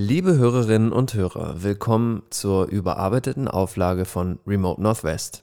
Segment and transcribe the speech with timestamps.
[0.00, 5.42] Liebe Hörerinnen und Hörer, willkommen zur überarbeiteten Auflage von Remote Northwest.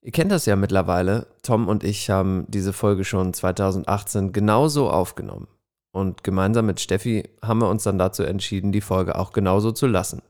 [0.00, 5.46] Ihr kennt das ja mittlerweile, Tom und ich haben diese Folge schon 2018 genauso aufgenommen.
[5.92, 9.86] Und gemeinsam mit Steffi haben wir uns dann dazu entschieden, die Folge auch genauso zu
[9.86, 10.20] lassen.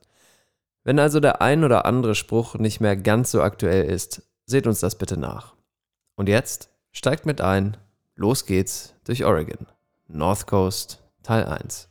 [0.84, 4.80] Wenn also der ein oder andere Spruch nicht mehr ganz so aktuell ist, seht uns
[4.80, 5.54] das bitte nach.
[6.14, 7.78] Und jetzt steigt mit ein,
[8.16, 9.66] los geht's durch Oregon.
[10.08, 11.89] North Coast Teil 1.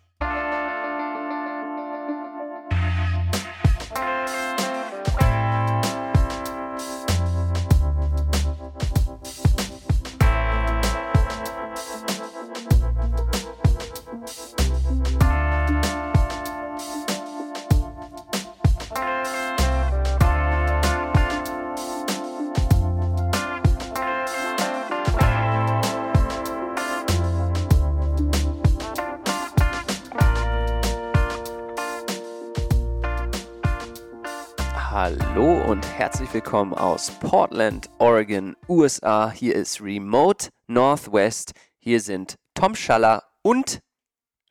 [36.39, 39.29] willkommen aus Portland, Oregon, USA.
[39.29, 41.51] Hier ist Remote Northwest.
[41.79, 43.81] Hier sind Tom Schaller und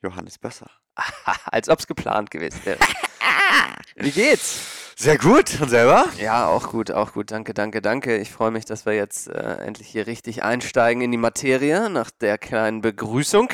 [0.03, 0.69] Johannes Besser.
[1.45, 2.77] als ob es geplant gewesen wäre.
[3.95, 4.93] Wie geht's?
[4.97, 5.59] Sehr gut.
[5.59, 6.05] Und selber?
[6.19, 7.31] Ja, auch gut, auch gut.
[7.31, 8.17] Danke, danke, danke.
[8.17, 12.11] Ich freue mich, dass wir jetzt äh, endlich hier richtig einsteigen in die Materie nach
[12.11, 13.49] der kleinen Begrüßung.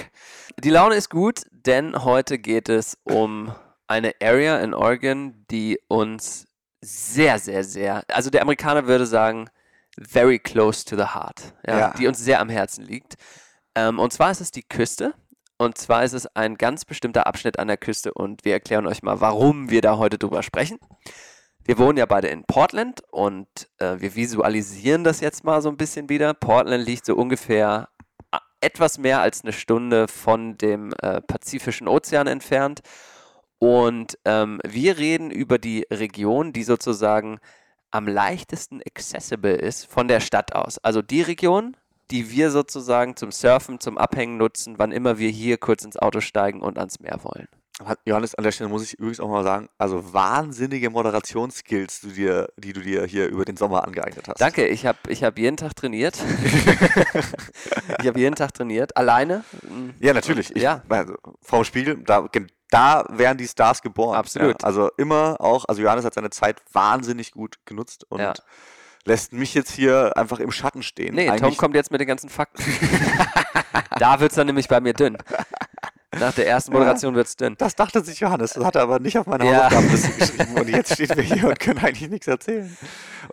[0.61, 3.55] Die Laune ist gut, denn heute geht es um
[3.88, 6.47] eine Area in Oregon, die uns
[6.86, 9.50] sehr, sehr, sehr, also der Amerikaner würde sagen,
[10.00, 11.94] very close to the heart, ja, Ja.
[11.97, 13.16] die uns sehr am Herzen liegt.
[13.75, 15.14] Ähm, und zwar ist es die Küste.
[15.58, 19.03] Und zwar ist es ein ganz bestimmter Abschnitt an der Küste und wir erklären euch
[19.03, 20.77] mal, warum wir da heute drüber sprechen.
[21.64, 25.77] Wir wohnen ja beide in Portland und äh, wir visualisieren das jetzt mal so ein
[25.77, 26.33] bisschen wieder.
[26.33, 27.88] Portland liegt so ungefähr
[28.31, 32.81] a- etwas mehr als eine Stunde von dem äh, Pazifischen Ozean entfernt.
[33.66, 37.39] Und ähm, wir reden über die Region, die sozusagen
[37.89, 40.77] am leichtesten accessible ist von der Stadt aus.
[40.83, 41.76] Also die Region,
[42.11, 46.21] die wir sozusagen zum Surfen, zum Abhängen nutzen, wann immer wir hier kurz ins Auto
[46.21, 47.48] steigen und ans Meer wollen.
[48.05, 52.49] Johannes, an der Stelle muss ich übrigens auch mal sagen, also wahnsinnige Moderationsskills, du dir,
[52.58, 54.39] die du dir hier über den Sommer angeeignet hast.
[54.39, 56.17] Danke, ich habe ich hab jeden Tag trainiert.
[57.99, 59.43] ich habe jeden Tag trainiert, alleine.
[59.99, 60.55] Ja, natürlich.
[60.55, 62.27] Ich, ja, Also, vorm Spiegel, da,
[62.70, 64.15] da wären die Stars geboren.
[64.17, 64.61] Absolut.
[64.61, 68.33] Ja, also immer auch, also Johannes hat seine Zeit wahnsinnig gut genutzt und Ja.
[69.05, 71.15] lässt mich jetzt hier einfach im Schatten stehen.
[71.15, 72.64] nee, Tom Eigentlich- kommt jetzt mit den ganzen Fakten.
[73.99, 75.17] da wird es dann nämlich bei mir dünn.
[76.20, 77.55] Nach der ersten Moderation wird es dünn.
[77.58, 79.65] Das dachte sich Johannes, das hat er aber nicht auf meine Ja.
[79.65, 80.53] Hausaufgabenliste geschrieben.
[80.55, 82.76] Und jetzt stehen wir hier und können eigentlich nichts erzählen.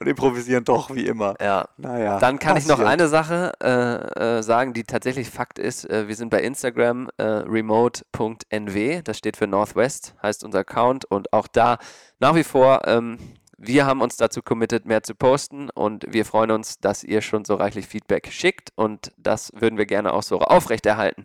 [0.01, 1.35] Und improvisieren doch, wie immer.
[1.41, 1.67] Ja.
[1.77, 2.19] Naja.
[2.19, 2.89] Dann kann ich noch passiert.
[2.89, 5.89] eine Sache äh, äh, sagen, die tatsächlich Fakt ist.
[5.89, 11.05] Äh, wir sind bei Instagram äh, remote.nw, das steht für Northwest, heißt unser Account.
[11.05, 11.79] Und auch da
[12.19, 13.19] nach wie vor, ähm,
[13.59, 15.71] wir haben uns dazu committed, mehr zu posten.
[15.71, 18.71] Und wir freuen uns, dass ihr schon so reichlich Feedback schickt.
[18.75, 21.25] Und das würden wir gerne auch so aufrechterhalten.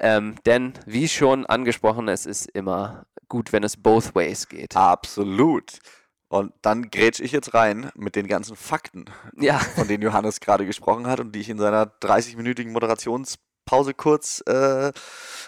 [0.00, 4.76] Ähm, denn, wie schon angesprochen, es ist immer gut, wenn es both ways geht.
[4.76, 5.78] Absolut.
[6.28, 9.06] Und dann grätsch ich jetzt rein mit den ganzen Fakten,
[9.36, 14.42] Ja, von denen Johannes gerade gesprochen hat und die ich in seiner 30-minütigen Moderationspause kurz
[14.46, 14.92] äh,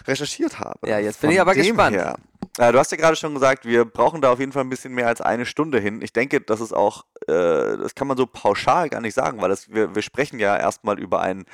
[0.07, 0.87] recherchiert habe.
[0.87, 1.95] Ja, jetzt bin ich Von aber dem gespannt.
[1.97, 2.15] Her,
[2.57, 4.93] äh, du hast ja gerade schon gesagt, wir brauchen da auf jeden Fall ein bisschen
[4.93, 6.01] mehr als eine Stunde hin.
[6.01, 9.49] Ich denke, das ist auch, äh, das kann man so pauschal gar nicht sagen, weil
[9.49, 11.45] das, wir, wir sprechen ja erstmal über einen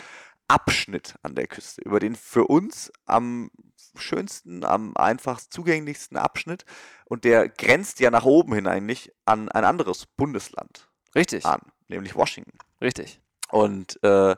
[0.47, 3.50] Abschnitt an der Küste, über den für uns am
[3.95, 6.66] schönsten, am einfachst zugänglichsten Abschnitt
[7.06, 12.16] und der grenzt ja nach oben hin eigentlich an ein anderes Bundesland richtig, an, nämlich
[12.16, 12.57] Washington.
[12.81, 13.22] richtig.
[13.50, 14.35] Und äh,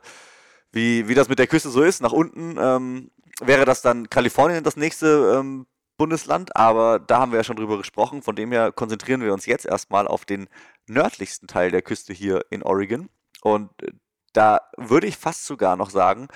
[0.72, 4.64] wie, wie das mit der Küste so ist, nach unten ähm, wäre das dann Kalifornien
[4.64, 5.66] das nächste ähm,
[5.98, 8.22] Bundesland, aber da haben wir ja schon drüber gesprochen.
[8.22, 10.48] Von dem her konzentrieren wir uns jetzt erstmal auf den
[10.86, 13.10] nördlichsten Teil der Küste hier in Oregon.
[13.42, 13.92] Und äh,
[14.38, 16.28] da würde ich fast sogar noch sagen,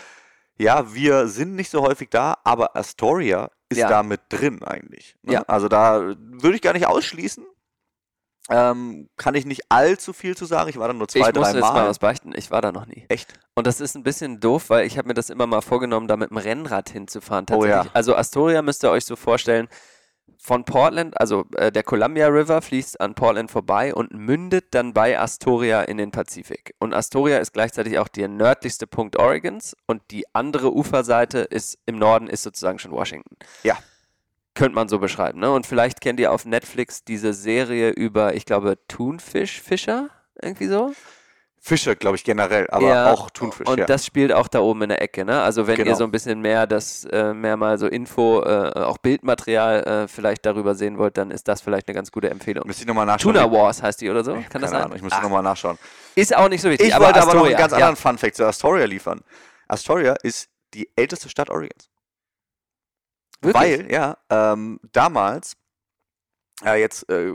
[0.58, 3.90] ja, wir sind nicht so häufig da, aber Astoria ist Ja.
[3.90, 5.16] da mit drin eigentlich.
[5.22, 5.34] Ne?
[5.34, 5.42] Ja.
[5.48, 7.46] Also da würde ich gar nicht ausschließen.
[8.50, 10.68] Ähm, kann ich nicht allzu viel zu sagen.
[10.70, 11.88] Ich war da nur zwei, ich drei muss jetzt mal Mal.
[11.88, 12.34] was beichten.
[12.36, 13.06] Ich war da noch nie.
[13.08, 13.34] Echt?
[13.54, 16.18] Und das ist ein bisschen doof, weil ich habe mir das immer mal vorgenommen, da
[16.18, 17.46] mit dem Rennrad hinzufahren.
[17.52, 17.70] Oh ja.
[17.76, 17.96] Tatsächlich.
[17.96, 19.70] Also Astoria müsst ihr euch so vorstellen.
[20.38, 25.20] Von Portland, also äh, der Columbia River fließt an Portland vorbei und mündet dann bei
[25.20, 26.74] Astoria in den Pazifik.
[26.80, 31.98] Und Astoria ist gleichzeitig auch der nördlichste Punkt Oregons und die andere Uferseite ist im
[31.98, 33.36] Norden ist sozusagen schon Washington.
[33.64, 33.78] Ja.
[34.54, 35.52] Könnte man so beschreiben, ne?
[35.52, 40.10] Und vielleicht kennt ihr auf Netflix diese Serie über, ich glaube, Thunfischfischer,
[40.42, 40.94] irgendwie so.
[41.64, 43.68] Fische, glaube ich, generell, aber Ja, auch Thunfisch.
[43.68, 43.86] Und ja.
[43.86, 45.44] das spielt auch da oben in der Ecke, ne?
[45.44, 45.96] Also wenn ihr Genau.
[45.96, 50.44] so ein bisschen mehr das, äh, mehr mal so Info, äh, auch Bildmaterial äh, vielleicht
[50.48, 52.66] darüber sehen wollt, dann ist das vielleicht eine ganz gute Empfehlung.
[52.66, 53.36] Müsste ich nochmal nachschauen.
[53.36, 54.34] Tuna Wars heißt die oder so?
[54.34, 54.82] Keine Kann das sein?
[54.82, 55.78] Ahnung, ich müsste Ach, nochmal nachschauen.
[56.16, 56.88] Ist auch nicht so wichtig.
[56.88, 57.78] Ich wollte aber noch einen Astoria, ganz ja.
[57.78, 59.22] anderen Fun-Fact zu Astoria liefern.
[59.68, 61.92] Astoria ist die älteste Stadt Oregons.
[63.42, 63.62] Wirklich?
[63.82, 65.54] Weil, ja, ähm, damals,
[66.64, 67.32] ja, jetzt äh,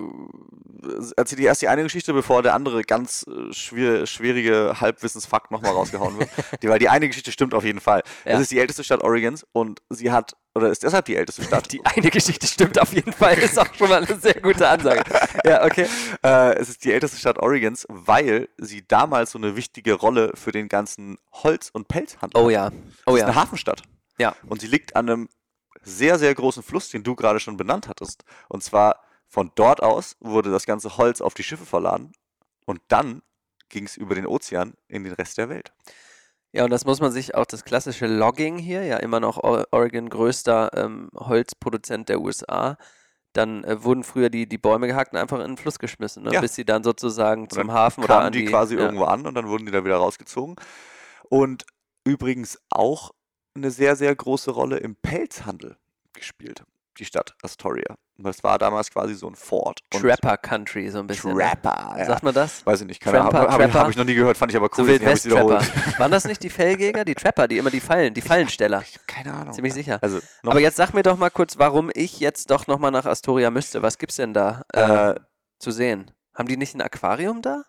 [1.16, 5.72] erzähle ich erst die eine Geschichte, bevor der andere ganz äh, schwer, schwierige Halbwissensfakt nochmal
[5.72, 6.30] rausgehauen wird.
[6.62, 8.02] die, weil die eine Geschichte stimmt auf jeden Fall.
[8.24, 8.32] Ja.
[8.32, 11.72] Es ist die älteste Stadt Oregons und sie hat, oder ist deshalb die älteste Stadt.
[11.72, 15.02] Die eine Geschichte stimmt auf jeden Fall, ist auch schon mal eine sehr gute Ansage.
[15.44, 15.86] Ja, okay.
[16.22, 20.52] Äh, es ist die älteste Stadt Oregons, weil sie damals so eine wichtige Rolle für
[20.52, 22.68] den ganzen Holz- und Pelzhandel Oh ja.
[22.68, 22.72] Es
[23.06, 23.26] Oh ist ja.
[23.26, 23.82] eine Hafenstadt.
[24.18, 24.34] Ja.
[24.46, 25.28] Und sie liegt an einem
[25.82, 28.24] sehr, sehr großen Fluss, den du gerade schon benannt hattest.
[28.48, 32.12] Und zwar von dort aus wurde das ganze Holz auf die Schiffe verladen
[32.64, 33.22] und dann
[33.68, 35.72] ging es über den Ozean in den Rest der Welt.
[36.52, 39.66] Ja, und das muss man sich auch das klassische Logging hier, ja immer noch Or-
[39.72, 42.78] Oregon größter ähm, Holzproduzent der USA.
[43.32, 46.32] Dann äh, wurden früher die, die Bäume gehackt und einfach in den Fluss geschmissen, ne?
[46.32, 46.40] Ja.
[46.40, 48.82] bis sie dann sozusagen zum dann Hafen oder Kamen an die, die quasi ja.
[48.82, 50.56] irgendwo an und dann wurden die da wieder rausgezogen.
[51.28, 51.66] Und
[52.04, 53.10] übrigens auch
[53.54, 55.76] eine sehr, sehr große Rolle im Pelzhandel
[56.14, 56.64] gespielt,
[56.98, 57.94] die Stadt Astoria.
[58.18, 59.80] Das war damals quasi so ein Fort.
[59.90, 61.34] Trapper Country so ein bisschen.
[61.34, 61.42] ne?
[61.42, 62.04] Trapper, ja.
[62.06, 62.64] Sagt man das?
[62.64, 63.34] Weiß ich nicht, keine Ahnung.
[63.34, 63.80] Habe ich, Trapper?
[63.80, 64.88] hab ich noch nie gehört, fand ich aber So cool.
[64.88, 65.60] hab ich's Wildwest-Trapper.
[65.60, 65.98] wiederholt.
[65.98, 68.82] Waren das nicht die Felljäger, die Trapper, die immer die Fallen, die Fallensteller?
[68.82, 69.52] Ich hab keine Ahnung.
[69.52, 69.98] Ziemlich sicher.
[70.00, 73.50] Also, Aber jetzt sag mir doch mal kurz, warum ich jetzt doch nochmal nach Astoria
[73.50, 73.82] müsste.
[73.82, 75.14] Was gibt's denn da äh, äh,
[75.58, 76.10] zu sehen?
[76.34, 77.62] Haben die nicht ein Aquarium da?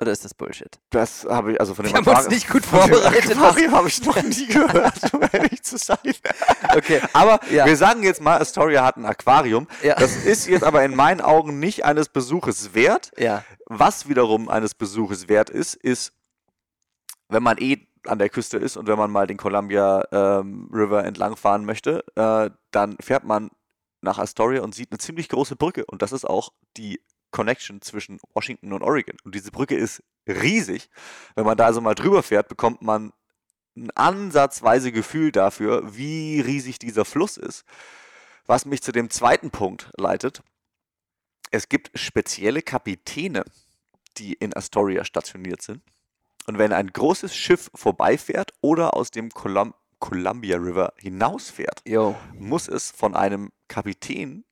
[0.00, 0.78] Oder ist das Bullshit?
[0.90, 3.36] das habe ich, also von dem Wir haben uns Aquari- nicht gut vorbereitet.
[3.36, 5.98] Aquarium habe ich noch nie gehört, um ehrlich zu sein.
[6.76, 7.00] Okay.
[7.12, 7.66] Aber Ja.
[7.66, 9.66] wir sagen jetzt mal, Astoria hat ein Aquarium.
[9.82, 9.96] Ja.
[9.96, 13.10] Das ist jetzt aber in meinen Augen nicht eines Besuches wert.
[13.18, 13.44] Ja.
[13.66, 16.12] Was wiederum eines Besuches wert ist, ist,
[17.28, 21.04] wenn man eh an der Küste ist und wenn man mal den Columbia ähm, River
[21.04, 23.50] entlangfahren möchte, äh, dann fährt man
[24.00, 25.84] nach Astoria und sieht eine ziemlich große Brücke.
[25.86, 29.16] Und das ist auch die Connection zwischen Washington und Oregon.
[29.24, 30.88] Und diese Brücke ist riesig.
[31.34, 33.12] Wenn man da also mal drüber fährt, bekommt man
[33.76, 37.64] ein ansatzweise Gefühl dafür, wie riesig dieser Fluss ist.
[38.46, 40.42] Was mich zu dem zweiten Punkt leitet.
[41.50, 43.44] Es gibt spezielle Kapitäne,
[44.18, 45.82] die in Astoria stationiert sind.
[46.46, 52.16] Und wenn ein großes Schiff vorbeifährt oder aus dem Colum Columbia River hinausfährt, Jo.
[52.32, 54.44] muss es von einem Kapitän,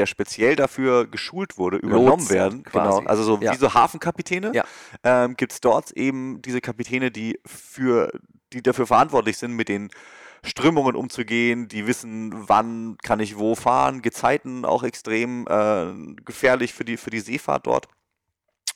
[0.00, 2.62] der speziell dafür geschult wurde, übernommen Lotsen werden.
[2.64, 2.98] quasi.
[3.00, 3.52] Genau, also so Ja.
[3.52, 4.64] wie so Hafenkapitäne Ja.
[5.04, 8.10] ähm, gibt es dort eben diese Kapitäne, die für,
[8.54, 9.90] die dafür verantwortlich sind, mit den
[10.42, 15.92] Strömungen umzugehen, die wissen, wann kann ich wo fahren, Gezeiten auch extrem äh,
[16.24, 17.88] gefährlich für die, für die Seefahrt dort.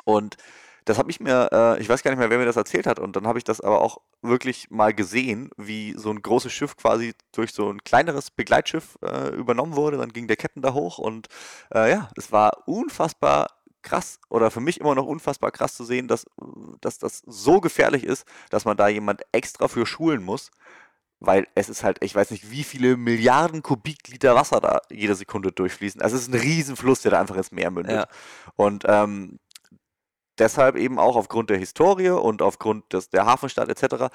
[0.04, 0.36] Und
[0.84, 2.98] das habe ich mir, äh, ich weiß gar nicht mehr, wer mir das erzählt hat,
[2.98, 6.76] und dann habe ich das aber auch wirklich mal gesehen, wie so ein großes Schiff
[6.76, 9.98] quasi durch so ein kleineres Begleitschiff äh, übernommen wurde.
[9.98, 11.28] Dann ging der Captain da hoch und
[11.74, 13.48] äh, ja, es war unfassbar
[13.82, 16.26] krass oder für mich immer noch unfassbar krass zu sehen, dass,
[16.80, 20.50] dass das so gefährlich ist, dass man da jemand extra für schulen muss.
[21.20, 25.52] Weil es ist halt, ich weiß nicht, wie viele Milliarden Kubikliter Wasser da jede Sekunde
[25.52, 26.02] durchfließen.
[26.02, 27.94] Also es ist ein Riesenfluss, der da einfach ins Meer mündet.
[27.94, 28.06] Ja.
[28.56, 29.38] Und ähm,
[30.38, 34.12] deshalb eben auch aufgrund der Historie und aufgrund des, der Hafenstadt etc.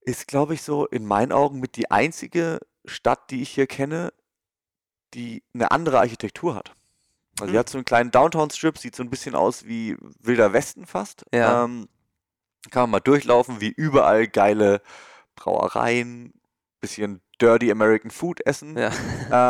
[0.00, 4.12] ist, glaube ich, so in meinen Augen mit die einzige Stadt, die ich hier kenne,
[5.14, 6.72] die eine andere Architektur hat.
[7.40, 7.58] Also sie Hm.
[7.58, 11.24] hat so einen kleinen Downtown-Strip, sieht so ein bisschen aus wie Wilder Westen fast.
[11.32, 11.64] Ja.
[11.64, 11.88] Ähm,
[12.70, 14.82] kann man mal durchlaufen, wie überall geile
[15.34, 16.32] Brauereien,
[16.80, 18.76] bisschen Dirty American Food essen.
[18.78, 18.90] Ja.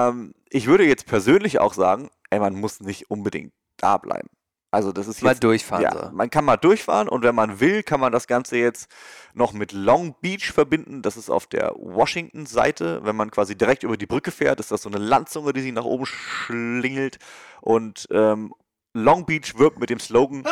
[0.09, 4.29] Ähm, ich würde jetzt persönlich auch sagen, ey, man muss nicht unbedingt da bleiben.
[4.73, 5.83] Also das ist Mal jetzt, durchfahren.
[5.83, 6.11] ja, So.
[6.13, 8.91] man kann mal durchfahren und wenn man will, kann man das Ganze jetzt
[9.35, 11.03] noch mit Long Beach verbinden.
[11.03, 13.01] Das ist auf der Washington-Seite.
[13.05, 15.73] Wenn man quasi direkt über die Brücke fährt, ist das so eine Landzunge, die sich
[15.73, 17.19] nach oben schlingelt.
[17.61, 18.55] Und ähm,
[18.95, 20.43] Long Beach wirbt mit dem Slogan.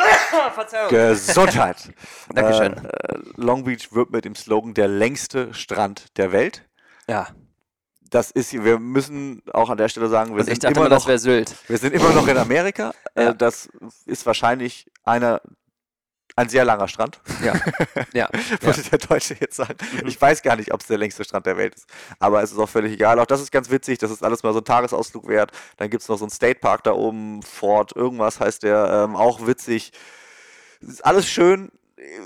[0.89, 1.91] Gesundheit.
[2.33, 2.73] Dankeschön.
[2.73, 6.67] Äh, äh, Long Beach wirbt mit dem Slogan der längste Strand der Welt.
[7.07, 7.27] Ja.
[8.11, 11.17] Das ist, wir müssen auch an der Stelle sagen, wir ich sind immer noch wir
[11.77, 12.93] sind immer noch in Amerika.
[13.15, 13.31] Ja.
[13.31, 13.67] Äh, das
[14.05, 15.41] ist wahrscheinlich einer,
[16.37, 17.53] ein sehr langer Strand, Ja.
[18.13, 18.29] Ja.
[18.61, 19.75] würde der Deutsche jetzt sagen.
[20.01, 20.07] Mhm.
[20.07, 21.87] Ich weiß gar nicht, ob es der längste Strand der Welt ist.
[22.19, 23.19] Aber es ist auch völlig egal.
[23.19, 23.97] Auch das ist ganz witzig.
[23.97, 25.51] Das ist alles mal so ein Tagesausflug wert.
[25.77, 29.15] Dann gibt es noch so einen State Park da oben, Fort, irgendwas heißt der, ähm,
[29.17, 29.91] auch witzig.
[30.81, 31.69] Ist alles schön.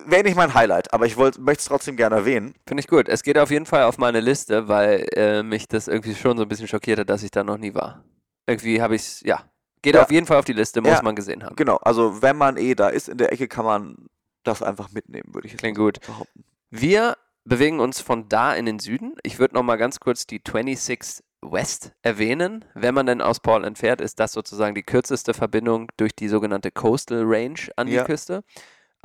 [0.06, 2.54] Wäre nicht mein Highlight, aber ich möchte es trotzdem gerne erwähnen.
[2.66, 3.10] Finde ich gut.
[3.10, 6.44] Es geht auf jeden Fall auf meine Liste, weil äh, mich das irgendwie schon so
[6.44, 8.04] ein bisschen schockiert hat, dass ich da noch nie war.
[8.48, 9.44] Irgendwie habe ich es, ja,
[9.82, 10.02] Geht Ja.
[10.04, 11.02] auf jeden Fall auf die Liste, muss Ja.
[11.04, 11.56] man gesehen haben.
[11.56, 14.08] Genau, also wenn man eh da ist in der Ecke, kann man
[14.44, 16.00] das einfach mitnehmen, würde ich jetzt Klingt gut.
[16.08, 16.44] behaupten.
[16.72, 19.16] Wir bewegen uns von da in den Süden.
[19.22, 22.66] Ich würde noch mal ganz kurz die 26 West erwähnen.
[22.74, 26.72] Wenn man denn aus Portland fährt, ist das sozusagen die kürzeste Verbindung durch die sogenannte
[26.72, 28.06] Coastal Range an die Ja.
[28.06, 28.44] Küste.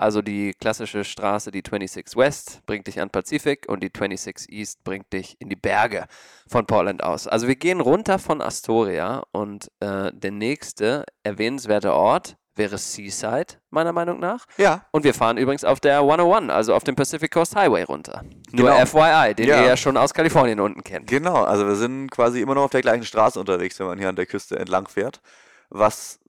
[0.00, 4.83] Also die klassische Straße, die 26 West, bringt dich an Pazifik und die 26 East
[4.83, 6.07] bringt dich in die Berge
[6.49, 7.26] von Portland aus.
[7.26, 13.92] Also wir gehen runter von Astoria und äh, der nächste erwähnenswerte Ort wäre Seaside, meiner
[13.92, 14.47] Meinung nach.
[14.57, 18.23] Ja, Und wir fahren übrigens auf der 101, also auf dem Pacific Coast Highway runter.
[18.52, 18.87] Nur Genau.
[18.87, 19.61] FYI, den Ja.
[19.61, 21.09] ihr ja schon aus Kalifornien unten kennt.
[21.09, 21.45] genau.
[21.45, 24.16] Also wir sind quasi immer noch auf der gleichen Straße unterwegs, wenn man hier an
[24.16, 25.21] der Küste entlang fährt.
[25.69, 26.20] Was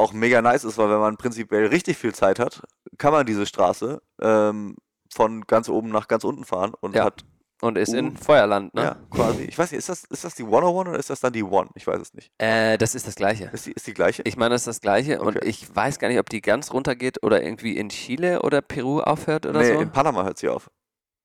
[0.00, 2.62] auch mega nice ist, weil wenn man prinzipiell richtig viel Zeit hat,
[2.98, 4.76] kann man diese Straße ähm,
[5.12, 7.04] von ganz oben nach ganz unten fahren und Ja.
[7.04, 7.24] hat
[7.62, 8.16] Und ist in.
[8.16, 8.82] Feuerland, ne?
[8.82, 11.32] ja quasi, ich weiß nicht, ist das, ist das die 101 oder ist das dann
[11.32, 11.68] die One?
[11.74, 12.30] Ich weiß es nicht.
[12.38, 13.50] Äh, das ist das Gleiche.
[13.52, 14.22] Ist die, ist die gleiche?
[14.24, 15.46] Ich meine, das ist das Gleiche und Okay.
[15.48, 19.00] ich weiß gar nicht, ob die ganz runter geht oder irgendwie in Chile oder Peru
[19.00, 19.80] aufhört oder nee, so.
[19.80, 20.70] in Panama hört sie auf.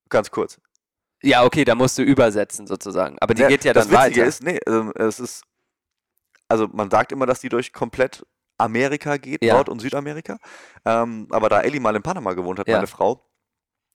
[0.10, 0.60] Ganz kurz.
[1.24, 3.18] Ja, okay, da musst du übersetzen sozusagen.
[3.20, 4.28] Aber die Ja, geht ja das dann Witzige weiter.
[4.30, 5.44] ist, nee, ähm, es ist,
[6.48, 8.26] also man sagt immer, dass die durch komplett
[8.58, 9.56] Amerika geht, Ja.
[9.56, 10.38] Nord- und Südamerika.
[10.86, 12.76] Ähm, aber da Ellie mal in Panama gewohnt hat, Ja.
[12.76, 13.26] meine Frau,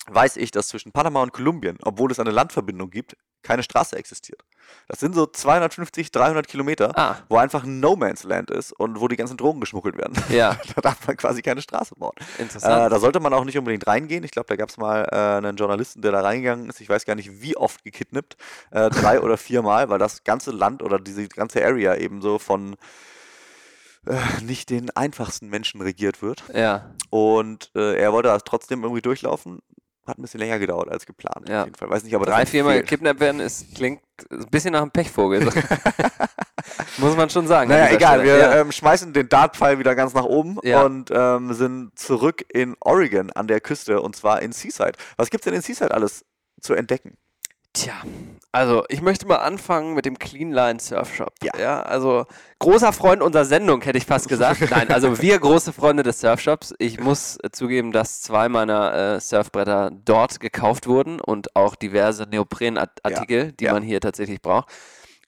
[0.09, 4.43] weiß ich, dass zwischen Panama und Kolumbien, obwohl es eine Landverbindung gibt, keine Straße existiert.
[4.87, 9.01] Das sind so 250, 300 Kilometer, Ah, wo einfach ein No Man's Land ist und
[9.01, 10.13] wo die ganzen Drogen geschmuggelt werden.
[10.29, 12.13] ja, da darf man quasi keine Straße bauen.
[12.39, 12.93] Äh, interessant.
[12.93, 14.25] da sollte man auch nicht unbedingt reingehen.
[14.25, 16.83] Ich glaube, da gab es mal äh, einen Journalisten, der da reingegangen ist.
[16.83, 18.37] Ich weiß gar nicht, wie oft gekidnappt.
[18.73, 22.39] Äh, drei oder vier Mal, weil das ganze Land oder diese ganze Area eben so
[22.39, 22.77] von
[24.11, 26.43] äh, nicht den einfachsten Menschen regiert wird.
[26.55, 29.61] ja, Und äh, er wollte das trotzdem irgendwie durchlaufen.
[30.07, 31.49] Hat ein bisschen länger gedauert als geplant.
[31.49, 31.61] Ja.
[31.61, 31.91] Auf jeden Fall.
[31.91, 34.01] Weiß nicht, aber drei, viermal gekidnappt werden, ist, klingt
[34.31, 35.45] ein bisschen nach einem Pechvogel.
[36.99, 37.71] Muss man schon sagen.
[37.71, 38.19] Naja, egal.
[38.21, 38.25] Stelle.
[38.25, 38.61] Wir ja.
[38.61, 40.83] ähm, schmeißen den Dartpfeil wieder ganz nach oben Ja.
[40.83, 44.93] und ähm, sind zurück in Oregon an der Küste und zwar in Seaside.
[45.17, 46.25] Was gibt's denn in Seaside alles
[46.61, 47.17] zu entdecken?
[47.73, 47.95] Tja,
[48.53, 51.33] also ich möchte mal anfangen mit dem Cleanline Surfshop.
[51.43, 51.83] Ja.
[51.83, 52.27] also
[52.59, 54.61] großer Freund unserer Sendung, hätte ich fast gesagt.
[54.71, 56.75] Nein, also wir große Freunde des Surfshops.
[56.79, 62.25] Ich muss äh, zugeben, dass zwei meiner äh, Surfbretter dort gekauft wurden und auch diverse
[62.25, 63.73] Neoprenartikel, die ja.
[63.73, 64.69] man hier tatsächlich braucht.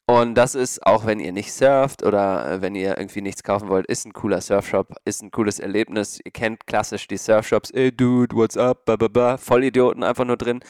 [0.07, 3.69] Und das ist, auch wenn ihr nicht surft oder äh, wenn ihr irgendwie nichts kaufen
[3.69, 6.19] wollt, ist ein cooler Surfshop, ist ein cooles Erlebnis.
[6.25, 10.37] Ihr kennt klassisch die Surfshops, ey dude, what's up, ba, ba, ba, Vollidioten einfach nur
[10.37, 10.61] drin.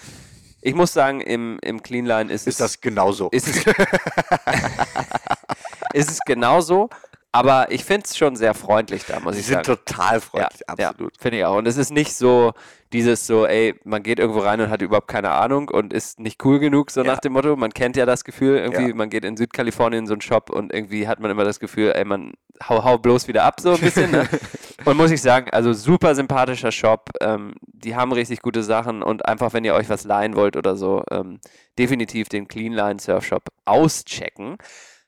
[0.64, 3.28] Ich muss sagen, im, im Cleanline ist, Ist es, das genauso?
[3.30, 3.56] ist es,
[5.92, 6.88] ist es genauso,
[7.32, 9.78] aber ich finde es schon sehr freundlich da, muss Sie ich sind sagen.
[9.86, 11.16] total freundlich, Ja, absolut.
[11.18, 11.56] finde ich auch.
[11.56, 12.52] Und es ist nicht so
[12.92, 16.44] dieses so, ey, man geht irgendwo rein und hat überhaupt keine Ahnung und ist nicht
[16.44, 17.06] cool genug, so Ja.
[17.06, 17.56] nach dem Motto.
[17.56, 18.94] Man kennt ja das Gefühl, irgendwie, Ja.
[18.94, 21.92] man geht in Südkalifornien in so einen Shop und irgendwie hat man immer das Gefühl,
[21.94, 22.34] ey, man
[22.68, 24.10] hau, hau bloß wieder ab, so ein bisschen.
[24.10, 24.28] Ne?
[24.84, 27.08] und muss ich sagen, also super sympathischer Shop.
[27.22, 30.76] Ähm, die haben richtig gute Sachen und einfach, wenn ihr euch was leihen wollt oder
[30.76, 31.40] so, ähm,
[31.78, 34.58] definitiv den Cleanline Surf Shop auschecken.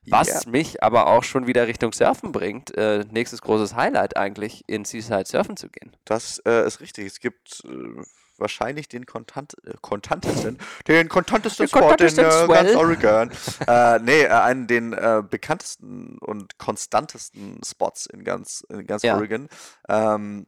[0.07, 0.51] Was Ja.
[0.51, 2.77] mich aber auch schon wieder Richtung Surfen bringt.
[2.77, 5.97] Äh, nächstes großes Highlight eigentlich, in Seaside surfen zu gehen.
[6.05, 7.07] Das äh, ist richtig.
[7.07, 8.03] Es gibt äh,
[8.37, 10.59] wahrscheinlich den kontant, äh, kontantesten,
[10.89, 13.31] den kontantesten Den kontantesten in äh, ganz Oregon.
[13.67, 19.17] äh, nee, äh, einen den äh, bekanntesten und konstantesten Spots in ganz, in ganz Ja.
[19.17, 19.49] Oregon.
[19.89, 20.47] Ähm,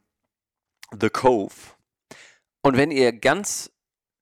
[0.99, 1.53] The Cove.
[2.61, 3.71] Und wenn ihr ganz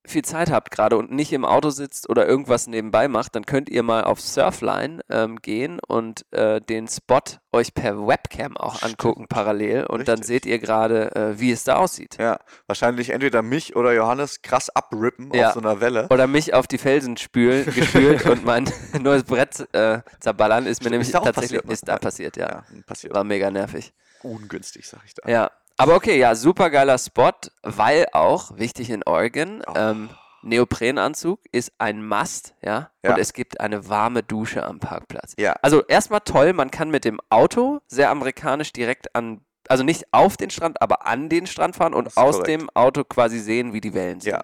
[0.07, 3.69] viel Zeit habt gerade und nicht im Auto sitzt oder irgendwas nebenbei macht, dann könnt
[3.69, 7.19] ihr mal auf Surfline ähm, gehen und äh, den Spot
[7.51, 8.91] euch per Webcam auch Stimmt.
[8.93, 10.27] angucken parallel und dann Richtig.
[10.27, 12.17] seht ihr gerade, äh, wie es da aussieht.
[12.19, 15.47] Ja, wahrscheinlich entweder mich oder Johannes krass abrippen Ja.
[15.49, 16.07] auf so einer Welle.
[16.09, 18.69] Oder mich auf die Felsen spülen, gespült und mein
[18.99, 21.73] neues Brett äh, zerballern, ist mir Stimmt, nämlich ist tatsächlich passiert, ne?
[21.73, 22.47] ist da passiert, ja.
[22.49, 23.13] Ja, passiert.
[23.13, 23.93] War mega nervig.
[24.23, 25.29] Ungünstig, sag ich da.
[25.29, 27.31] Ja, aber okay, ja, super geiler Spot,
[27.63, 29.73] weil auch, wichtig in Oregon, Oh.
[29.75, 30.09] ähm,
[30.43, 32.91] Neoprenanzug ist ein Must, ja?
[33.03, 33.13] Ja.
[33.13, 35.33] Und es gibt eine warme Dusche am Parkplatz.
[35.37, 35.53] Ja.
[35.61, 40.37] Also erstmal toll, man kann mit dem Auto sehr amerikanisch direkt an, also nicht auf
[40.37, 42.47] den Strand, aber an den Strand fahren und aus korrekt.
[42.47, 44.31] dem Auto quasi sehen, wie die Wellen sind.
[44.33, 44.43] Ja.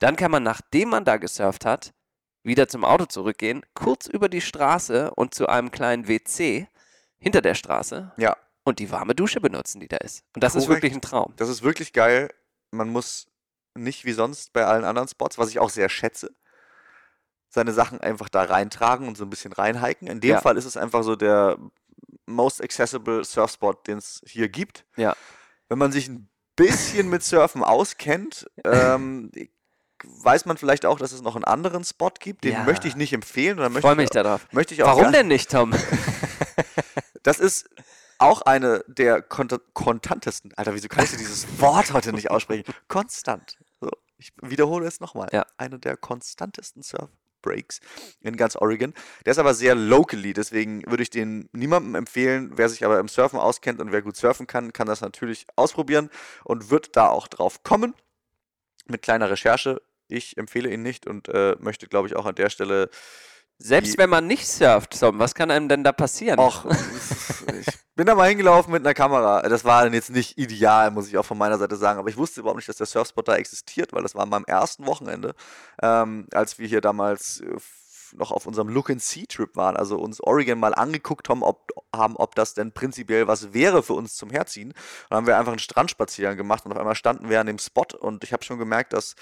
[0.00, 1.92] Dann kann man, nachdem man da gesurft hat,
[2.42, 6.66] wieder zum Auto zurückgehen, kurz über die Straße und zu einem kleinen WC
[7.18, 8.36] hinter der Straße Ja.
[8.70, 10.24] Und die warme Dusche benutzen, die da ist.
[10.34, 10.82] Und das ist Korrekt.
[10.82, 11.32] wirklich ein Traum.
[11.36, 12.30] Das ist wirklich geil.
[12.70, 13.26] Man muss
[13.74, 16.34] nicht wie sonst bei allen anderen Spots, was ich auch sehr schätze,
[17.48, 20.08] seine Sachen einfach da reintragen und so ein bisschen reinhiken.
[20.08, 20.40] In dem Ja.
[20.40, 21.58] Fall ist es einfach so der
[22.26, 24.84] most accessible Surfspot, den es hier gibt.
[24.96, 25.14] Ja.
[25.68, 29.30] Wenn man sich ein bisschen mit Surfen auskennt, ähm,
[30.04, 32.44] weiß man vielleicht auch, dass es noch einen anderen Spot gibt.
[32.44, 32.64] Den Ja.
[32.64, 33.58] möchte ich nicht empfehlen.
[33.58, 34.46] Oder Ich möchte freue mich darauf.
[34.52, 35.72] möchte ich auch Warum denn nicht, Tom?
[37.22, 37.68] Das ist
[38.20, 40.52] auch eine der kont kontantesten.
[40.56, 42.64] Alter, wieso kann ich denn dieses Wort heute nicht aussprechen?
[42.88, 43.58] Konstant.
[43.80, 45.28] So, ich wiederhole es nochmal.
[45.32, 45.46] Ja.
[45.56, 47.80] Eine der konstantesten Surfbreaks
[48.20, 48.94] in ganz Oregon.
[49.24, 52.52] Der ist aber sehr locally, deswegen würde ich den niemandem empfehlen.
[52.54, 56.10] Wer sich aber im Surfen auskennt und wer gut surfen kann, kann das natürlich ausprobieren
[56.44, 57.94] und wird da auch drauf kommen.
[58.86, 59.80] Mit kleiner Recherche.
[60.08, 62.90] Ich empfehle ihn nicht und äh, möchte, glaube ich, auch an der Stelle
[63.62, 66.38] Selbst wenn man nicht surft, Tom, was kann einem denn da passieren?
[66.38, 66.64] Och,
[67.60, 69.42] ich bin da mal hingelaufen mit einer Kamera.
[69.42, 71.98] Das war dann jetzt nicht ideal, muss ich auch von meiner Seite sagen.
[71.98, 74.46] Aber ich wusste überhaupt nicht, dass der Surfspot da existiert, weil das war an meinem
[74.46, 75.34] ersten Wochenende,
[75.82, 77.58] ähm, als wir hier damals äh,
[78.16, 79.76] noch auf unserem Look-and-See-Trip waren.
[79.76, 83.92] Also uns Oregon mal angeguckt haben ob, haben, ob das denn prinzipiell was wäre für
[83.92, 84.72] uns zum Herziehen.
[85.10, 87.86] Dann haben wir einfach einen Strandspaziergang gemacht und auf einmal standen wir an dem Spot
[88.00, 89.16] und ich habe schon gemerkt, dass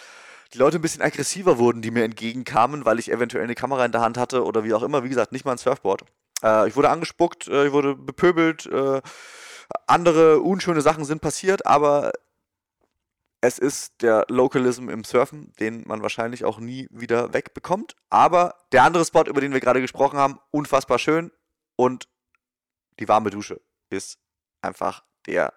[0.54, 3.92] die Leute ein bisschen aggressiver wurden, die mir entgegenkamen, weil ich eventuell eine Kamera in
[3.92, 5.04] der Hand hatte oder wie auch immer.
[5.04, 6.04] Wie gesagt, nicht mal ein Surfboard.
[6.42, 9.02] Äh, ich wurde angespuckt, äh, ich wurde bepöbelt, äh,
[9.86, 12.12] andere unschöne Sachen sind passiert, aber
[13.40, 17.94] es ist der Localism im Surfen, den man wahrscheinlich auch nie wieder wegbekommt.
[18.10, 21.30] Aber der andere Spot, über den wir gerade gesprochen haben, unfassbar schön
[21.76, 22.08] und
[22.98, 24.18] die warme Dusche ist
[24.60, 25.52] einfach der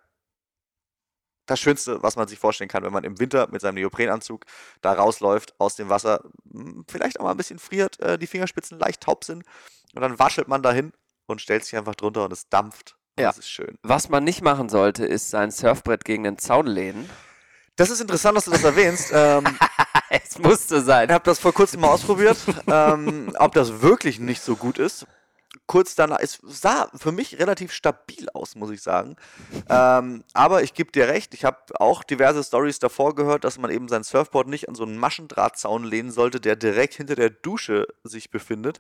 [1.52, 4.46] das Schönste, was man sich vorstellen kann, wenn man im Winter mit seinem Neoprenanzug
[4.82, 8.80] da rausläuft aus dem Wasser, m, vielleicht auch mal ein bisschen friert, äh, die Fingerspitzen
[8.80, 9.44] leicht taub sind
[9.94, 10.94] und dann waschelt man dahin
[11.28, 12.96] und stellt sich einfach drunter und es dampft.
[13.20, 13.28] Ja.
[13.28, 13.78] Das ist schön.
[13.84, 17.10] Was man nicht machen sollte, ist sein Surfbrett gegen den Zaun lehnen.
[17.76, 19.12] Das ist interessant, dass du das erwähnst.
[19.14, 19.44] ähm,
[20.10, 21.10] es musste sein.
[21.10, 25.06] Ich habe das vor kurzem mal ausprobiert, ähm, ob das wirklich nicht so gut ist.
[25.66, 29.18] Kurz danach, es sah für mich relativ stabil aus, muss ich sagen.
[29.70, 33.70] Ähm, aber ich gebe dir recht, ich habe auch diverse Stories davor gehört, dass man
[33.70, 37.88] eben sein Surfboard nicht an so einen Maschendrahtzaun lehnen sollte, der direkt hinter der Dusche
[38.04, 38.80] sich befindet.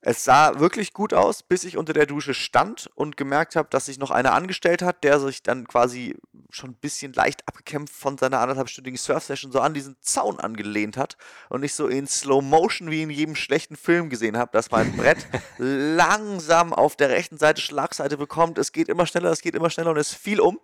[0.00, 3.86] Es sah wirklich gut aus, bis ich unter der Dusche stand und gemerkt habe, dass
[3.86, 6.16] sich noch einer angestellt hat, der sich dann quasi
[6.50, 11.16] schon ein bisschen leicht abgekämpft von seiner anderthalbstündigen Surf-Session so an diesen Zaun angelehnt hat
[11.48, 14.96] und ich so in Slow Motion wie in jedem schlechten Film gesehen habe, dass mein
[14.96, 15.26] Brett
[15.58, 18.56] langsam auf der rechten Seite Schlagseite bekommt.
[18.58, 20.60] Es geht immer schneller, es geht immer schneller und es fiel um.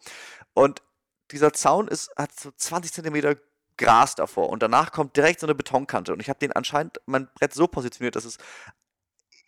[0.53, 0.81] Und
[1.33, 3.35] dieser Zaun ist, hat so 20 Zentimeter
[3.77, 7.29] Gras davor und danach kommt direkt so eine Betonkante und ich habe den anscheinend mein
[7.35, 8.39] Brett so positioniert, dass es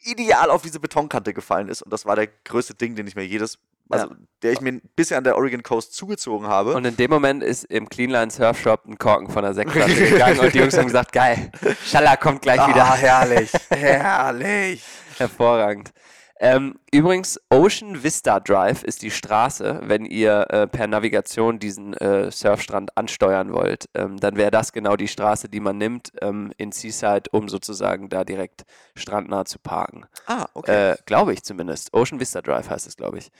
[0.07, 3.27] ideal auf diese Betonkante gefallen ist und das war der größte Ding, den ich mir
[3.27, 3.59] jedes,
[3.90, 4.09] also
[4.42, 6.75] der ich mir bisher an der Oregon Coast zugezogen habe.
[6.75, 10.55] Und in dem Moment ist im Cleanline Surfshop ein Korken von der Sektflasche gegangen und
[10.55, 11.51] die Jungs haben gesagt, geil,
[11.85, 12.95] Schalla kommt gleich ah, wieder.
[12.95, 14.83] herrlich, herrlich.
[15.19, 15.90] Hervorragend.
[16.38, 22.31] Ähm, übrigens, Ocean Vista Drive ist die Straße, wenn ihr äh, per Navigation diesen äh,
[22.31, 23.88] Surfstrand ansteuern wollt.
[23.94, 28.11] Ähm, dann wäre das genau die Straße, die man nimmt ähm, in Seaside, um sozusagen
[28.11, 28.64] da direkt
[28.96, 30.05] strandnah zu parken.
[30.27, 30.90] Ah, okay.
[30.92, 31.94] Äh, glaube ich zumindest.
[31.94, 33.31] Ocean Vista Drive heißt es, glaube ich.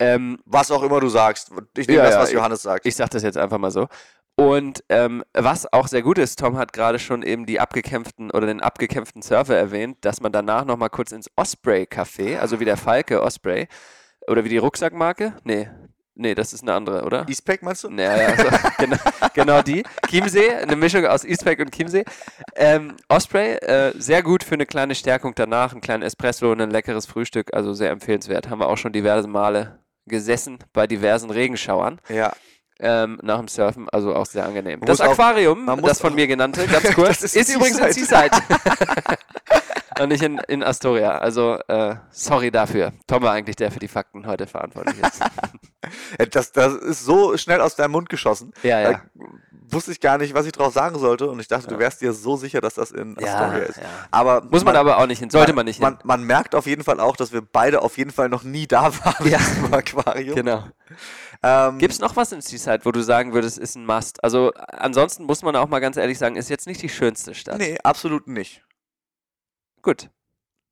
[0.00, 1.50] Ähm, was auch immer du sagst.
[1.76, 2.86] Ich nehme Ja, das, ja, was ich- Johannes sagt.
[2.86, 3.88] ich sage das jetzt einfach mal so.
[4.38, 8.46] Und ähm, was auch sehr gut ist, Tom hat gerade schon eben die abgekämpften oder
[8.46, 12.76] den abgekämpften Surfer erwähnt, dass man danach nochmal kurz ins Osprey Café, also wie der
[12.76, 13.66] Falke Osprey,
[14.28, 15.34] oder wie die Rucksackmarke?
[15.42, 15.68] Nee,
[16.14, 17.26] nee, das ist eine andere, oder?
[17.28, 17.90] Eastpack meinst du?
[17.90, 18.44] Ja, ja, so,
[18.78, 18.96] genau,
[19.34, 19.82] genau die.
[20.08, 22.04] Chiemsee, eine Mischung aus Eastpack und Chiemsee.
[22.54, 26.70] Ähm, Osprey, äh, sehr gut für eine kleine Stärkung danach, ein kleinen Espresso und ein
[26.70, 28.48] leckeres Frühstück, also sehr empfehlenswert.
[28.48, 32.32] Haben wir auch schon diverse Male gesessen bei diversen Regenschauern Ja.
[32.80, 34.80] Ähm, nach dem Surfen, also auch sehr angenehm.
[34.80, 37.54] Man Das auch- Aquarium, man muss das von auch- mir genannte, ganz kurz, ist, ist
[37.54, 38.30] übrigens in Seaside.
[40.00, 41.18] Und nicht in, in Astoria.
[41.18, 42.92] Also, äh, sorry dafür.
[43.08, 45.20] Tom war eigentlich der für die Fakten heute verantwortlich ist.
[46.30, 48.52] Das, das ist so schnell aus deinem Mund geschossen.
[48.62, 48.92] Ja, ja.
[48.92, 49.00] Da
[49.70, 52.12] wusste ich gar nicht, was ich drauf sagen sollte und ich dachte, du wärst dir
[52.12, 53.78] so sicher, dass das in Astoria ist.
[53.78, 53.82] ja.
[54.12, 55.82] Aber Muss man, aber auch nicht hin, sollte man nicht hin.
[55.82, 58.66] Man, man merkt auf jeden Fall auch, dass wir beide auf jeden Fall noch nie
[58.68, 59.38] da waren Ja.
[59.64, 60.36] im Aquarium.
[60.36, 60.64] Genau.
[61.42, 64.22] Ähm, Gibt es noch was in Seaside, wo du sagen würdest, ist ein Must?
[64.24, 67.58] Also, ansonsten muss man auch mal ganz ehrlich sagen, ist jetzt nicht die schönste Stadt.
[67.58, 68.64] Nee, absolut nicht.
[69.82, 70.10] Gut.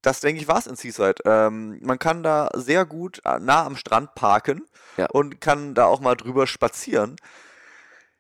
[0.03, 1.17] Das denke ich war es in Seaside.
[1.25, 4.65] Ähm, man kann da sehr gut äh, nah am Strand parken
[4.97, 5.07] Ja.
[5.11, 7.17] und kann da auch mal drüber spazieren.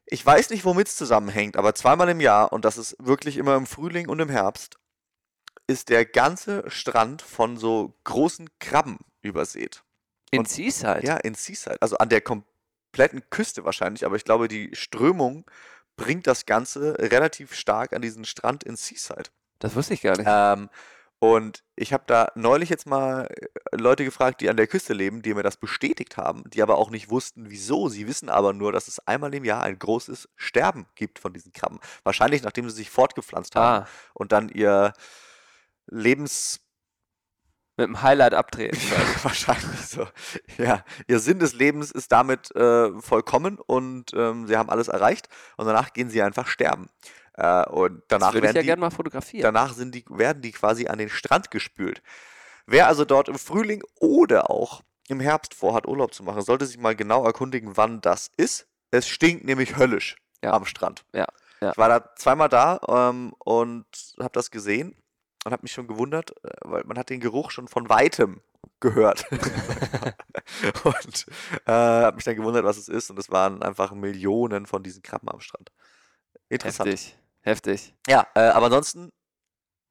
[0.06, 3.56] Ich weiß nicht, womit es zusammenhängt, aber zweimal im Jahr, und das ist wirklich immer
[3.56, 4.78] im Frühling und im Herbst,
[5.66, 9.82] ist der ganze Strand von so großen Krabben übersät.
[10.30, 11.00] In Und- Seaside?
[11.02, 11.76] Ja, in Seaside.
[11.80, 15.44] Also an der kompletten Küste wahrscheinlich, aber ich glaube, die Strömung
[15.96, 19.30] bringt das Ganze relativ stark an diesen Strand in Seaside.
[19.58, 20.28] Das wusste ich gar nicht.
[20.28, 20.68] Ähm,
[21.18, 25.22] und ich habe da neulich jetzt mal äh, Leute gefragt, die an der Küste leben,
[25.22, 27.88] die mir das bestätigt haben, die aber auch nicht wussten, wieso.
[27.88, 31.54] Sie wissen aber nur, dass es einmal im Jahr ein großes Sterben gibt von diesen
[31.54, 31.80] Krabben.
[32.04, 34.92] Wahrscheinlich nachdem sie sich fortgepflanzt haben ah, und dann ihr
[35.86, 36.60] Lebens
[37.76, 38.78] Mit dem Highlight abtreten.
[39.22, 40.06] Wahrscheinlich so.
[40.56, 45.28] Ja, ihr Sinn des Lebens ist damit äh, vollkommen und ähm, sie haben alles erreicht
[45.56, 46.88] und danach gehen sie einfach sterben.
[47.34, 49.42] Äh, und danach das würde ich werden ja die, gerne mal fotografieren.
[49.42, 52.02] danach sind die, werden die quasi an den Strand gespült.
[52.66, 56.78] Wer also dort im Frühling oder auch im Herbst vorhat, Urlaub zu machen, sollte sich
[56.78, 58.66] mal genau erkundigen, wann das ist.
[58.90, 60.52] Es stinkt nämlich höllisch Ja.
[60.54, 61.04] am Strand.
[61.12, 61.26] Ja,
[61.60, 61.72] ja.
[61.72, 63.84] Ich war da zweimal da ähm, und
[64.18, 64.96] habe das gesehen
[65.46, 68.40] und habe mich schon gewundert, äh, weil man hat den Geruch schon von weitem
[68.80, 69.24] gehört.
[70.85, 71.26] und
[71.66, 73.11] äh, habe mich dann gewundert, was es ist.
[73.11, 75.70] Und es waren einfach Millionen von diesen Krabben am Strand.
[76.48, 76.90] Interessant.
[76.90, 77.16] Heftig.
[77.42, 77.94] Heftig.
[78.09, 79.12] Ja, äh, aber ansonsten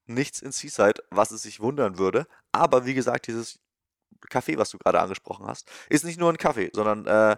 [0.07, 2.27] nichts in Seaside, was es sich wundern würde.
[2.51, 3.59] Aber wie gesagt, dieses
[4.29, 7.37] Kaffee, was du gerade angesprochen hast, ist nicht nur ein Kaffee, sondern äh,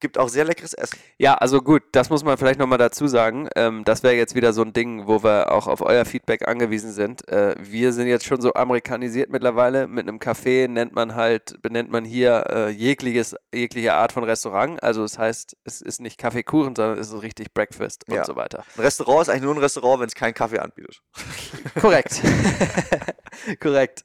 [0.00, 0.98] gibt auch sehr leckeres Essen.
[1.18, 3.48] Ja, also gut, das muss man vielleicht nochmal dazu sagen.
[3.56, 6.92] Ähm, das wäre jetzt wieder so ein Ding, wo wir auch auf euer Feedback angewiesen
[6.92, 7.26] sind.
[7.28, 9.86] Äh, wir sind jetzt schon so amerikanisiert mittlerweile.
[9.86, 14.82] Mit einem Café nennt man halt, benennt man hier äh, jegliches, jegliche Art von Restaurant.
[14.82, 18.24] Also das heißt, es ist nicht Kaffeekuchen, sondern es ist richtig Breakfast und Ja.
[18.24, 18.64] so weiter.
[18.76, 21.00] Ein Restaurant ist eigentlich nur ein Restaurant, wenn es keinen Kaffee anbietet.
[21.80, 22.20] Korrekt.
[23.60, 24.04] Korrekt.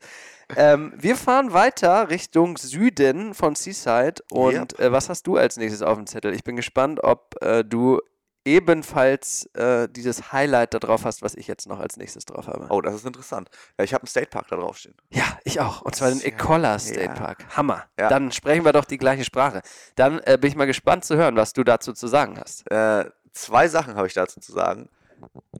[0.55, 4.15] Ähm, wir fahren weiter Richtung Süden von Seaside.
[4.31, 6.33] Und äh, was hast du als nächstes auf dem Zettel?
[6.33, 7.99] Ich bin gespannt, ob äh, du
[8.45, 12.67] ebenfalls äh, dieses Highlight da drauf hast, was ich jetzt noch als nächstes drauf habe.
[12.69, 13.49] Oh, das ist interessant.
[13.77, 14.95] Ja, ich habe einen State Park da draufstehen.
[15.11, 15.81] Ja, ich auch.
[15.81, 16.81] Und zwar den Ecola gut.
[16.81, 17.13] State Ja.
[17.13, 17.45] Park.
[17.55, 17.85] Hammer.
[17.97, 18.09] Ja.
[18.09, 19.61] Dann sprechen wir doch die gleiche Sprache.
[19.95, 22.69] Dann äh, bin ich mal gespannt zu hören, was du dazu zu sagen hast.
[22.69, 24.89] Äh, zwei Sachen habe ich dazu zu sagen.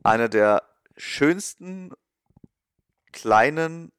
[0.03, 0.63] Eine der
[0.97, 1.93] schönsten
[3.13, 3.92] kleinen,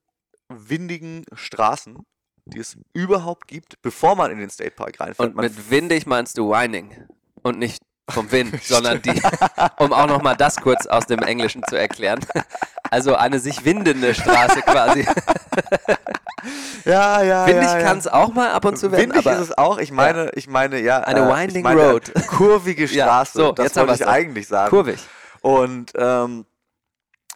[0.68, 1.98] windigen Straßen,
[2.46, 5.30] die es überhaupt gibt, bevor man in den State Park reinfährt.
[5.30, 7.06] Und mit windig meinst du Whining
[7.42, 9.20] und nicht vom Wind, sondern die,
[9.78, 12.20] um auch nochmal das kurz aus dem Englischen zu erklären.
[12.90, 15.06] Also eine sich windende Straße quasi.
[16.84, 17.84] ja, ja, Windig ja, ja.
[17.84, 19.78] kann es auch mal ab und zu werden, Windig ist es auch.
[19.78, 21.00] Ich meine, ich meine, ja.
[21.00, 22.12] Eine äh, winding meine, road.
[22.28, 23.38] Kurvige Ja, Straße.
[23.38, 24.70] so, das jetzt wollte ich eigentlich sagen.
[24.70, 25.00] kurvig.
[25.40, 26.46] Und ähm,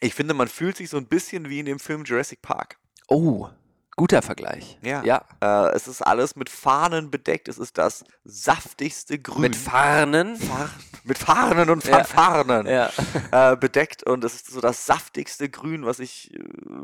[0.01, 2.79] ich finde, man fühlt sich so ein bisschen wie in dem Film Jurassic Park.
[3.09, 3.49] Oh,
[3.97, 4.79] guter Vergleich.
[4.83, 5.03] Ja.
[5.03, 5.25] ja.
[5.41, 7.49] Äh, es ist alles mit Fahnen bedeckt.
[7.49, 9.41] Es ist das saftigste Grün.
[9.41, 10.37] Mit Farnen.
[10.37, 10.71] Fahnen,
[11.05, 12.05] mit Fahnen und Ja.
[12.05, 12.91] Fanfaren Ja.
[13.33, 16.39] äh, bedeckt und es ist so das saftigste Grün, was ich äh,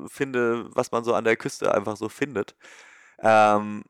[0.08, 2.56] finde, was man so an der Küste einfach so findet.
[3.20, 3.84] Ähm,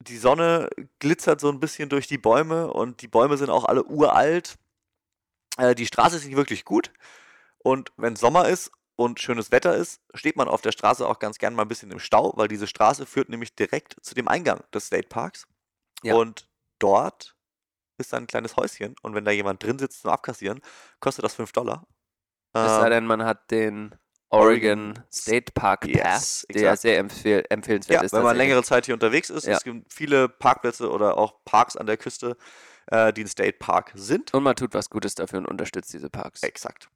[0.00, 3.84] die Sonne glitzert so ein bisschen durch die Bäume und die Bäume sind auch alle
[3.84, 4.56] uralt.
[5.56, 6.90] Äh, die Straße ist nicht wirklich gut
[7.58, 11.38] und wenn Sommer ist und schönes Wetter ist, steht man auf der Straße auch ganz
[11.38, 14.62] gern mal ein bisschen im Stau, weil diese Straße führt nämlich direkt zu dem Eingang
[14.72, 15.46] des State Parks.
[16.02, 16.14] Ja.
[16.14, 17.36] Und dort
[17.98, 20.60] ist dann ein kleines Häuschen und wenn da jemand drin sitzt zum Abkassieren,
[21.00, 21.86] kostet das 5 Dollar.
[22.54, 23.94] Es sei Ähm, denn, man hat den
[24.30, 26.80] Oregon State Park Yes, Pass, der exakt.
[26.80, 28.12] sehr empfehl empfehlenswert ja, ist.
[28.12, 29.56] wenn man längere Zeit hier unterwegs ist, Ja.
[29.56, 32.36] es gibt viele Parkplätze oder auch Parks an der Küste,
[32.86, 34.32] äh, die ein State Park sind.
[34.34, 36.42] Und man tut was Gutes dafür und unterstützt diese Parks.
[36.42, 36.88] Exakt.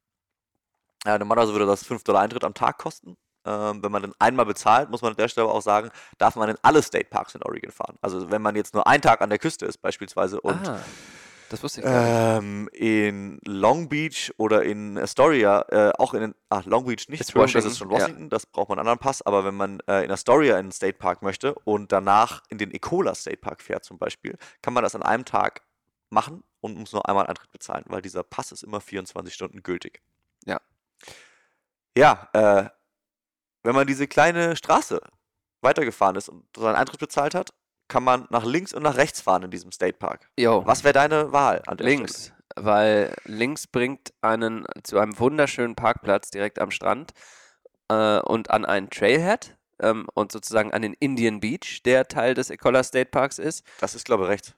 [1.04, 3.16] Ja, normalerweise würde das 5 Dollar Eintritt am Tag kosten.
[3.44, 6.34] Ähm, wenn man dann einmal bezahlt, muss man an der Stelle aber auch sagen, darf
[6.34, 7.96] man in alle State Parks in Oregon fahren.
[8.00, 10.80] Also wenn man jetzt nur einen Tag an der Küste ist beispielsweise und ah,
[11.48, 12.44] das wusste ich gar nicht.
[12.44, 17.20] ähm, in Long Beach oder in Astoria, äh, auch in den, ah, Long Beach nicht,
[17.20, 17.98] Ist das ist Washington, schon ja.
[17.98, 20.72] Washington, das braucht man einen anderen Pass, aber wenn man äh, in Astoria in den
[20.72, 24.82] State Park möchte und danach in den Ecola State Park fährt zum Beispiel, kann man
[24.82, 25.62] das an einem Tag
[26.10, 30.02] machen und muss nur einmal Eintritt bezahlen, weil dieser Pass ist immer 24 Stunden gültig.
[30.46, 30.60] Ja.
[31.96, 32.68] Ja, äh,
[33.62, 35.00] wenn man diese kleine Straße
[35.62, 37.50] weitergefahren ist und seinen Eintritt bezahlt hat,
[37.88, 40.30] kann man nach links und nach rechts fahren in diesem State Park.
[40.38, 41.88] Jo, Was wäre deine Wahl der Stelle?
[41.88, 47.12] links, weil links bringt einen zu einem wunderschönen Parkplatz direkt am Strand
[47.88, 52.50] äh, und an einen Trailhead ähm, und sozusagen an den Indian Beach, der Teil des
[52.50, 53.64] Ecola State Parks ist.
[53.80, 54.54] Das ist, glaube ich, rechts.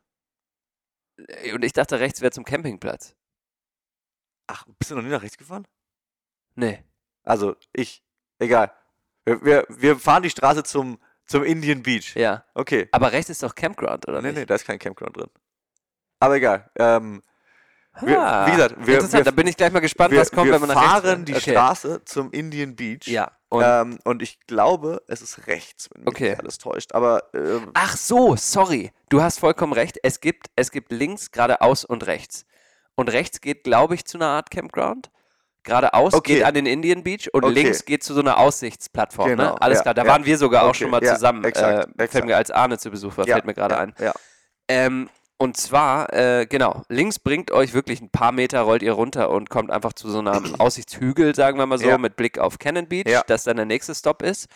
[1.28, 3.14] Äh, Und ich dachte, rechts wäre zum Campingplatz.
[4.46, 5.66] Ach, bist du noch nie nach rechts gefahren?
[6.54, 6.82] Nee.
[7.28, 8.02] Also, ich.
[8.38, 8.72] Egal.
[9.24, 12.14] Wir, wir, wir fahren die Straße zum, zum Indian Beach.
[12.16, 12.44] Ja.
[12.54, 12.88] Okay.
[12.92, 14.38] Aber rechts ist doch Campground, oder Nee, nicht?
[14.38, 15.28] nee, da ist kein Campground drin.
[16.20, 16.70] Aber egal.
[16.78, 17.22] Ähm,
[18.00, 20.30] wir, Ah, wie gesagt, wir, Interessant, da wir, bin ich gleich mal gespannt, wir, was
[20.30, 21.28] kommt, wir wenn man nach rechts fahren fährt.
[21.28, 21.50] die okay.
[21.50, 23.06] Straße zum Indian Beach.
[23.06, 23.32] Ja.
[23.50, 26.36] Und ähm, und ich glaube, es ist rechts, wenn mich Okay.
[26.38, 26.92] alles täuscht.
[26.94, 28.92] Aber ähm, Ach so, sorry.
[29.08, 29.98] Du hast vollkommen recht.
[30.02, 32.44] Es gibt, es gibt links, geradeaus und rechts.
[32.94, 35.10] Und rechts geht, glaube ich, zu einer Art Campground.
[35.68, 36.34] Geradeaus Okay.
[36.36, 37.54] geht an den Indian Beach und Okay.
[37.54, 39.28] links geht zu so einer Aussichtsplattform.
[39.30, 39.62] Genau, ne?
[39.62, 40.08] Alles ja, klar, da ja.
[40.10, 41.44] waren wir sogar auch Okay, schon mal ja, zusammen.
[41.44, 42.12] exakt, äh, exakt.
[42.12, 43.94] Fällt mir als Arne zu Besuch war, fällt mir gerade ein.
[44.00, 44.12] Ja.
[44.68, 45.08] Ähm,
[45.40, 49.50] und zwar, äh, genau, links bringt euch wirklich ein paar Meter, rollt ihr runter und
[49.50, 53.04] kommt einfach zu so einem Aussichtshügel, sagen wir mal so, mit Blick auf Cannon Beach,
[53.28, 54.48] das dann der nächste Stop ist.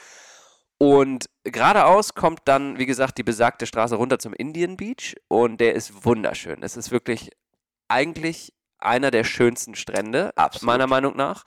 [0.78, 5.74] Und geradeaus kommt dann, wie gesagt, die besagte Straße runter zum Indian Beach und der
[5.74, 6.64] ist wunderschön.
[6.64, 7.30] Es ist wirklich
[7.86, 8.52] eigentlich
[8.84, 10.66] einer der schönsten Strände, Absolut.
[10.66, 11.44] meiner Meinung nach.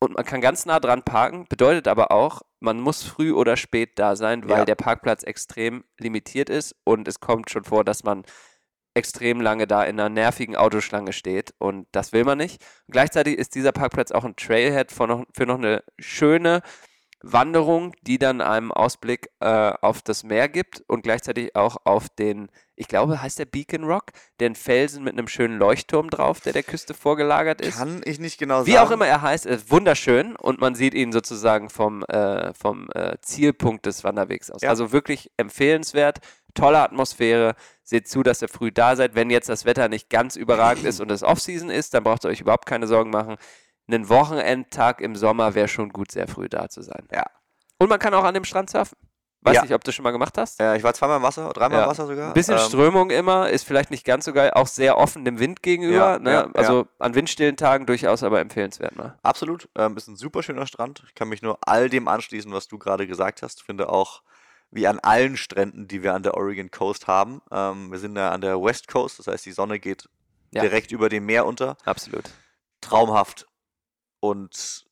[0.00, 3.98] Und man kann ganz nah dran parken, bedeutet aber auch, man muss früh oder spät
[3.98, 4.64] da sein, weil Ja.
[4.64, 8.24] der Parkplatz extrem limitiert ist und es kommt schon vor, dass man
[8.94, 12.62] extrem lange da in einer nervigen Autoschlange steht und das will man nicht.
[12.86, 16.62] Und gleichzeitig ist dieser Parkplatz auch ein Trailhead für noch, für noch eine schöne
[17.20, 22.48] Wanderung, die dann einem Ausblick äh, auf das Meer gibt und gleichzeitig auch auf den,
[22.78, 26.62] ich glaube, heißt der Beacon Rock, den Felsen mit einem schönen Leuchtturm drauf, der der
[26.62, 27.76] Küste vorgelagert ist.
[27.76, 28.86] Kann ich nicht genau Wie sagen.
[28.86, 33.16] auch immer er heißt, ist wunderschön und man sieht ihn sozusagen vom, äh, vom äh,
[33.20, 34.62] Zielpunkt des Wanderwegs aus.
[34.62, 34.70] Ja.
[34.70, 36.18] Also wirklich empfehlenswert,
[36.54, 37.56] tolle Atmosphäre.
[37.82, 39.14] Seht zu, dass ihr früh da seid.
[39.14, 42.28] Wenn jetzt das Wetter nicht ganz überragend ist und es Off-Season ist, dann braucht ihr
[42.28, 43.36] euch überhaupt keine Sorgen machen.
[43.88, 47.08] Einen Wochenendtag im Sommer wäre schon gut, sehr früh da zu sein.
[47.10, 47.24] Ja.
[47.78, 48.98] Und man kann auch an dem Strand surfen.
[49.40, 49.62] Weiß Ja.
[49.62, 50.60] nicht, ob du schon mal gemacht hast.
[50.60, 51.84] Äh, ich war zweimal im Wasser, dreimal Ja.
[51.84, 52.28] im Wasser sogar.
[52.28, 55.38] Ein bisschen Ähm, Strömung immer, ist vielleicht nicht ganz so geil, auch sehr offen dem
[55.38, 55.94] Wind gegenüber.
[56.14, 56.32] Ja, ne?
[56.32, 58.96] ja, also an windstillen Tagen durchaus aber empfehlenswert.
[58.96, 59.16] Ne?
[59.22, 59.68] Absolut.
[59.76, 61.04] Ähm, ist ein super schöner Strand.
[61.06, 63.62] Ich kann mich nur all dem anschließen, was du gerade gesagt hast.
[63.62, 64.22] Finde auch,
[64.72, 67.40] wie an allen Stränden, die wir an der Oregon Coast haben.
[67.52, 70.08] Ähm, wir sind ja an der West Coast, das heißt, die Sonne geht
[70.50, 70.62] Ja.
[70.62, 71.76] direkt über dem Meer unter.
[71.84, 72.24] Absolut.
[72.80, 73.46] Traumhaft
[74.20, 74.84] und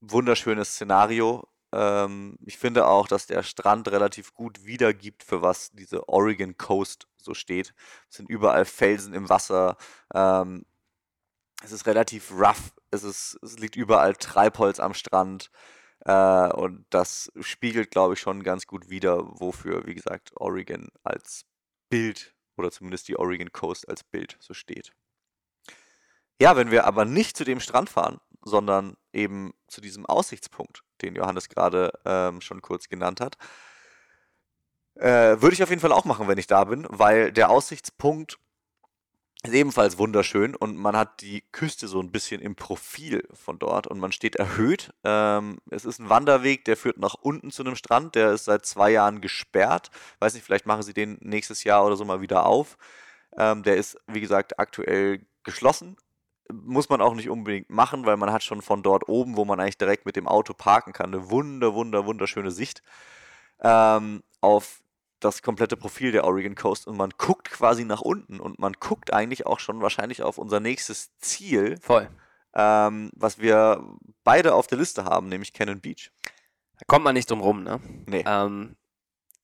[0.00, 1.48] wunderschönes Szenario.
[1.72, 7.06] Ähm, ich finde auch, dass der Strand relativ gut wiedergibt, für was diese Oregon Coast
[7.16, 7.74] so steht.
[8.08, 9.76] Es sind überall Felsen im Wasser.
[10.14, 10.64] Ähm,
[11.62, 12.72] es ist relativ rough.
[12.90, 15.50] Es, ist, es liegt überall Treibholz am Strand.
[16.04, 21.44] Äh, und das spiegelt, glaube ich, schon ganz gut wider, wofür, wie gesagt, Oregon als
[21.90, 24.92] Bild oder zumindest die Oregon Coast als Bild so steht.
[26.40, 31.14] Ja, wenn wir aber nicht zu dem Strand fahren, sondern eben zu diesem Aussichtspunkt, den
[31.14, 33.36] Johannes gerade ähm, schon kurz genannt hat,
[34.94, 38.38] äh, würde ich auf jeden Fall auch machen, wenn ich da bin, weil der Aussichtspunkt
[39.44, 43.86] ist ebenfalls wunderschön und man hat die Küste so ein bisschen im Profil von dort
[43.86, 44.92] und man steht erhöht.
[45.04, 48.66] Ähm, es ist ein Wanderweg, der führt nach unten zu einem Strand, der ist seit
[48.66, 49.90] zwei Jahren gesperrt.
[50.18, 52.76] Weiß nicht, vielleicht machen sie den nächstes Jahr oder so mal wieder auf.
[53.36, 55.96] Ähm, der ist, wie gesagt, aktuell geschlossen.
[56.52, 59.60] Muss man auch nicht unbedingt machen, weil man hat schon von dort oben, wo man
[59.60, 62.82] eigentlich direkt mit dem Auto parken kann, eine wunder, wunder, wunderschöne Sicht
[63.60, 64.80] ähm, auf
[65.20, 69.12] das komplette Profil der Oregon Coast und man guckt quasi nach unten und man guckt
[69.12, 72.08] eigentlich auch schon wahrscheinlich auf unser nächstes Ziel, Voll.
[72.54, 73.84] ähm, was wir
[74.24, 76.12] beide auf der Liste haben, nämlich Cannon Beach.
[76.78, 77.80] Da kommt man nicht drum rum, ne?
[78.06, 78.24] Nee.
[78.26, 78.76] Ähm,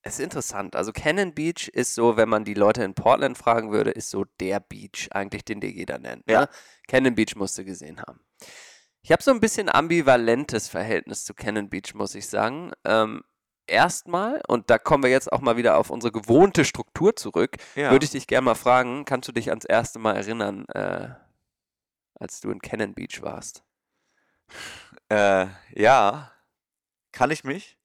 [0.05, 0.77] es ist interessant.
[0.77, 4.25] Also Cannon Beach ist so, wenn man die Leute in Portland fragen würde, ist so
[4.39, 6.29] der Beach eigentlich, den dir jeder nennt.
[6.29, 6.43] Ja.
[6.43, 6.49] Ne?
[6.87, 8.21] Cannon Beach musst du gesehen haben.
[9.01, 12.73] Ich habe so ein bisschen ambivalentes Verhältnis zu Cannon Beach, muss ich sagen.
[12.85, 13.23] Ähm,
[13.67, 17.91] erstmal, und da kommen wir jetzt auch mal wieder auf unsere gewohnte Struktur zurück, Ja.
[17.91, 21.09] würde ich dich gerne mal fragen, kannst du dich ans erste Mal erinnern, äh,
[22.21, 23.65] als du in Cannon Beach warst?
[25.09, 26.31] Äh, ja,
[27.13, 27.79] kann ich mich.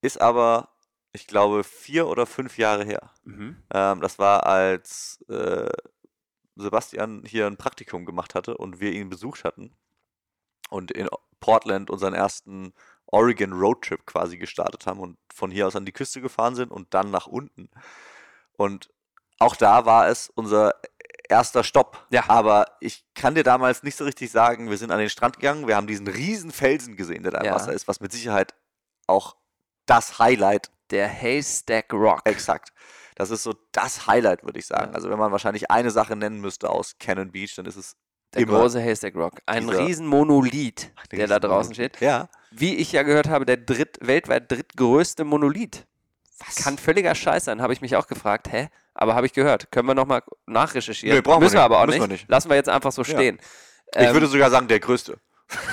[0.00, 0.71] Ist aber,
[1.12, 3.10] ich glaube, vier oder fünf Jahre her.
[3.24, 3.56] Mhm.
[3.72, 5.68] Ähm, das war, als äh,
[6.56, 9.72] Sebastian hier ein Praktikum gemacht hatte und wir ihn besucht hatten
[10.70, 11.08] und in
[11.40, 12.72] Portland unseren ersten
[13.06, 16.94] Oregon Roadtrip quasi gestartet haben und von hier aus an die Küste gefahren sind und
[16.94, 17.68] dann nach unten.
[18.56, 18.90] Und
[19.38, 20.74] auch da war es unser
[21.28, 22.06] erster Stopp.
[22.10, 22.24] Ja.
[22.28, 25.66] Aber ich kann dir damals nicht so richtig sagen, wir sind an den Strand gegangen,
[25.66, 27.54] wir haben diesen riesen Felsen gesehen, der da im Ja.
[27.54, 28.54] Wasser ist, was mit Sicherheit
[29.06, 29.36] auch
[29.86, 32.20] das Highlight Der Haystack Rock.
[32.24, 32.72] Exakt.
[33.16, 34.94] Das ist so das Highlight, würde ich sagen.
[34.94, 37.96] Also wenn man wahrscheinlich eine Sache nennen müsste aus Cannon Beach, dann ist es
[38.34, 39.34] Der immer große Haystack Rock.
[39.46, 42.00] Ein dieser- riesen Monolith, der der da riesen draußen steht.
[42.00, 42.28] Ja.
[42.50, 45.86] Wie ich ja gehört habe, der dritt, weltweit drittgrößte Monolith.
[46.38, 46.56] Was?
[46.56, 48.50] Kann völliger Scheiß sein, habe ich mich auch gefragt.
[48.50, 48.68] Hä?
[48.94, 49.70] Aber habe ich gehört.
[49.70, 51.16] Können wir nochmal nachrecherchieren?
[51.16, 51.64] Nee, brauchen wir Müssen wir nicht.
[51.64, 52.00] aber auch nicht.
[52.00, 52.28] wir nicht.
[52.28, 53.08] Lassen wir jetzt einfach so Ja.
[53.08, 53.38] stehen.
[53.94, 55.18] ich Ähm, würde sogar sagen, der größte.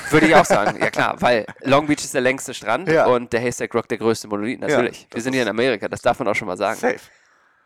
[0.09, 0.79] Würde ich auch sagen.
[0.81, 3.05] Ja klar, weil Long Beach ist der längste Strand Ja.
[3.07, 4.59] und der Haystack Rock der größte Monolith.
[4.59, 5.01] Natürlich.
[5.01, 6.79] wir das sind hier in Amerika, das darf man auch schon mal sagen.
[6.79, 6.99] Safe.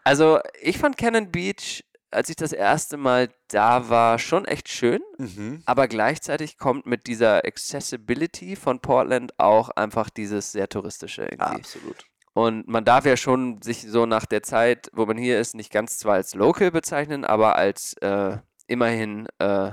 [0.03, 5.01] Also ich fand Cannon Beach, als ich das erste Mal da war, schon echt schön.
[5.17, 5.61] Mhm.
[5.65, 11.39] Aber gleichzeitig kommt mit dieser Accessibility von Portland auch einfach dieses sehr touristische irgendwie.
[11.55, 12.05] Absolut.
[12.33, 15.71] Und man darf ja schon sich so nach der Zeit, wo man hier ist, nicht
[15.71, 19.71] ganz zwar als Local bezeichnen, aber als äh, immerhin, äh,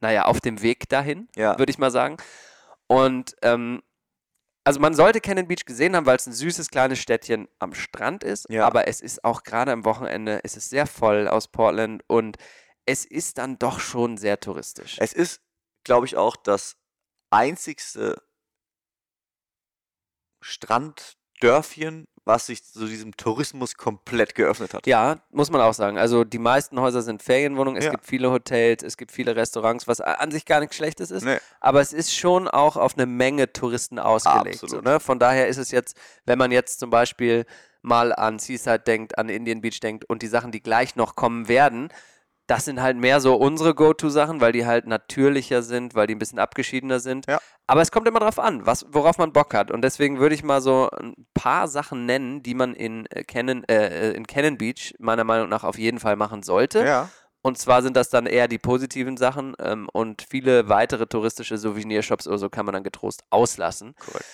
[0.00, 1.58] naja, auf dem Weg dahin, Ja.
[1.58, 2.16] würde ich mal sagen.
[2.86, 3.82] Und ähm,
[4.64, 8.24] also man sollte Cannon Beach gesehen haben, weil es ein süßes kleines Städtchen am Strand
[8.24, 8.66] ist, Ja.
[8.66, 12.36] aber es ist auch gerade am Wochenende, es ist sehr voll aus Portland und
[12.84, 14.96] es ist dann doch schon sehr touristisch.
[15.00, 15.40] Es ist,
[15.84, 16.76] glaube ich, auch das
[17.30, 18.20] einzigste
[20.40, 24.86] Stranddörfchen, was sich so diesem Tourismus komplett geöffnet hat.
[24.86, 25.96] Ja, muss man auch sagen.
[25.96, 27.92] Also die meisten Häuser sind Ferienwohnungen, es Ja.
[27.92, 31.24] gibt viele Hotels, es gibt viele Restaurants, was an sich gar nichts Schlechtes ist.
[31.24, 31.38] Nee.
[31.60, 34.58] Aber es ist schon auch auf eine Menge Touristen ausgelegt.
[34.68, 34.98] So, ne?
[34.98, 37.46] Von daher ist es jetzt, wenn man jetzt zum Beispiel
[37.80, 41.46] mal an Seaside denkt, an Indian Beach denkt und die Sachen, die gleich noch kommen
[41.46, 41.90] werden,
[42.46, 46.18] das sind halt mehr so unsere Go-To-Sachen, weil die halt natürlicher sind, weil die ein
[46.18, 47.26] bisschen abgeschiedener sind.
[47.26, 47.40] Ja.
[47.66, 49.70] Aber es kommt immer drauf an, was, worauf man Bock hat.
[49.70, 53.64] Und deswegen würde ich mal so ein paar Sachen nennen, die man in, äh, Cannon,
[53.64, 56.84] äh, in Cannon Beach meiner Meinung nach auf jeden Fall machen sollte.
[56.84, 57.08] Ja.
[57.42, 62.26] Und zwar sind das dann eher die positiven Sachen ähm, und viele weitere touristische Souvenirshops
[62.26, 63.94] oder so kann man dann getrost auslassen.
[64.04, 64.24] Korrekt.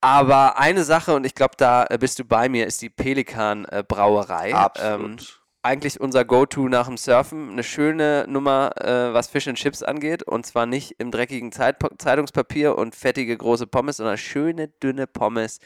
[0.00, 3.64] Aber eine Sache, und ich glaube, da äh, bist du bei mir, ist die Pelikan
[3.66, 4.50] äh, Brauerei.
[4.50, 5.41] Ähm, Absolut.
[5.62, 7.50] Eigentlich unser Go-To nach dem Surfen.
[7.50, 10.22] Eine schöne Nummer, äh, was Fish and Chips angeht.
[10.22, 15.60] Und zwar nicht im dreckigen Zeit Zeitungspapier und fettige große Pommes, sondern schöne, dünne Pommes.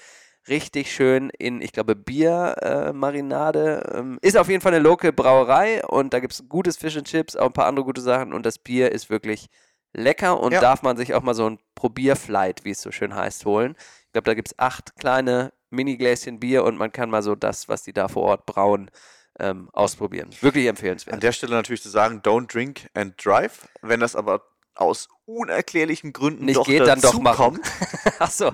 [0.48, 2.90] Richtig schön in, ich glaube, Biermarinade.
[2.90, 3.92] Äh, Marinade.
[3.94, 7.08] ähm, ist auf jeden Fall eine Local Brauerei und da gibt es gutes Fish and
[7.08, 8.32] Chips, auch ein paar andere gute Sachen.
[8.32, 9.48] Und das Bier ist wirklich
[9.92, 10.60] lecker und Ja.
[10.60, 13.74] darf man sich auch mal so ein Probierflight, wie es so schön heißt, holen.
[14.06, 17.68] Ich glaube, da gibt es acht kleine Mini-Gläschen Bier und man kann mal so das,
[17.68, 18.90] was die da vor Ort brauen,
[19.38, 20.30] ähm, ausprobieren.
[20.40, 21.22] Wirklich An empfehlenswert.
[21.22, 23.68] der Stelle natürlich zu sagen, don't drink and drive.
[23.82, 24.42] Wenn das aber
[24.74, 27.36] aus unerklärlichen Gründen Nicht doch geht, dann doch machen.
[27.36, 27.66] kommt,
[28.18, 28.52] Achso,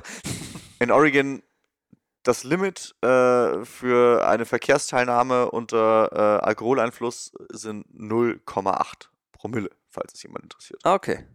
[0.79, 1.43] in Oregon
[2.23, 10.45] das Limit äh, für eine Verkehrsteilnahme unter äh, Alkoholeinfluss sind 0,8 Promille, falls es jemand
[10.45, 10.81] interessiert.
[10.85, 11.27] okay.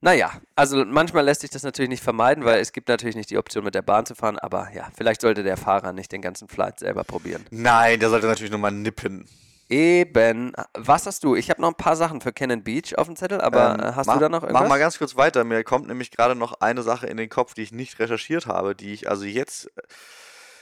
[0.00, 3.38] Naja, also manchmal lässt sich das natürlich nicht vermeiden, weil es gibt natürlich nicht die
[3.38, 6.48] Option mit der Bahn zu fahren, aber ja, vielleicht sollte der Fahrer nicht den ganzen
[6.48, 7.44] Flight selber probieren.
[7.50, 9.26] Nein, der sollte natürlich nur mal nippen.
[9.68, 10.52] Eben.
[10.74, 11.34] Was hast du?
[11.34, 13.92] Ich habe noch ein paar Sachen für Cannon Beach auf dem Zettel, aber Ähm, äh,
[13.94, 14.62] hast mach, du da noch irgendwas?
[14.62, 15.44] Mach mal ganz kurz weiter.
[15.44, 18.74] Mir kommt nämlich gerade noch eine Sache in den Kopf, die ich nicht recherchiert habe,
[18.74, 19.70] die ich also jetzt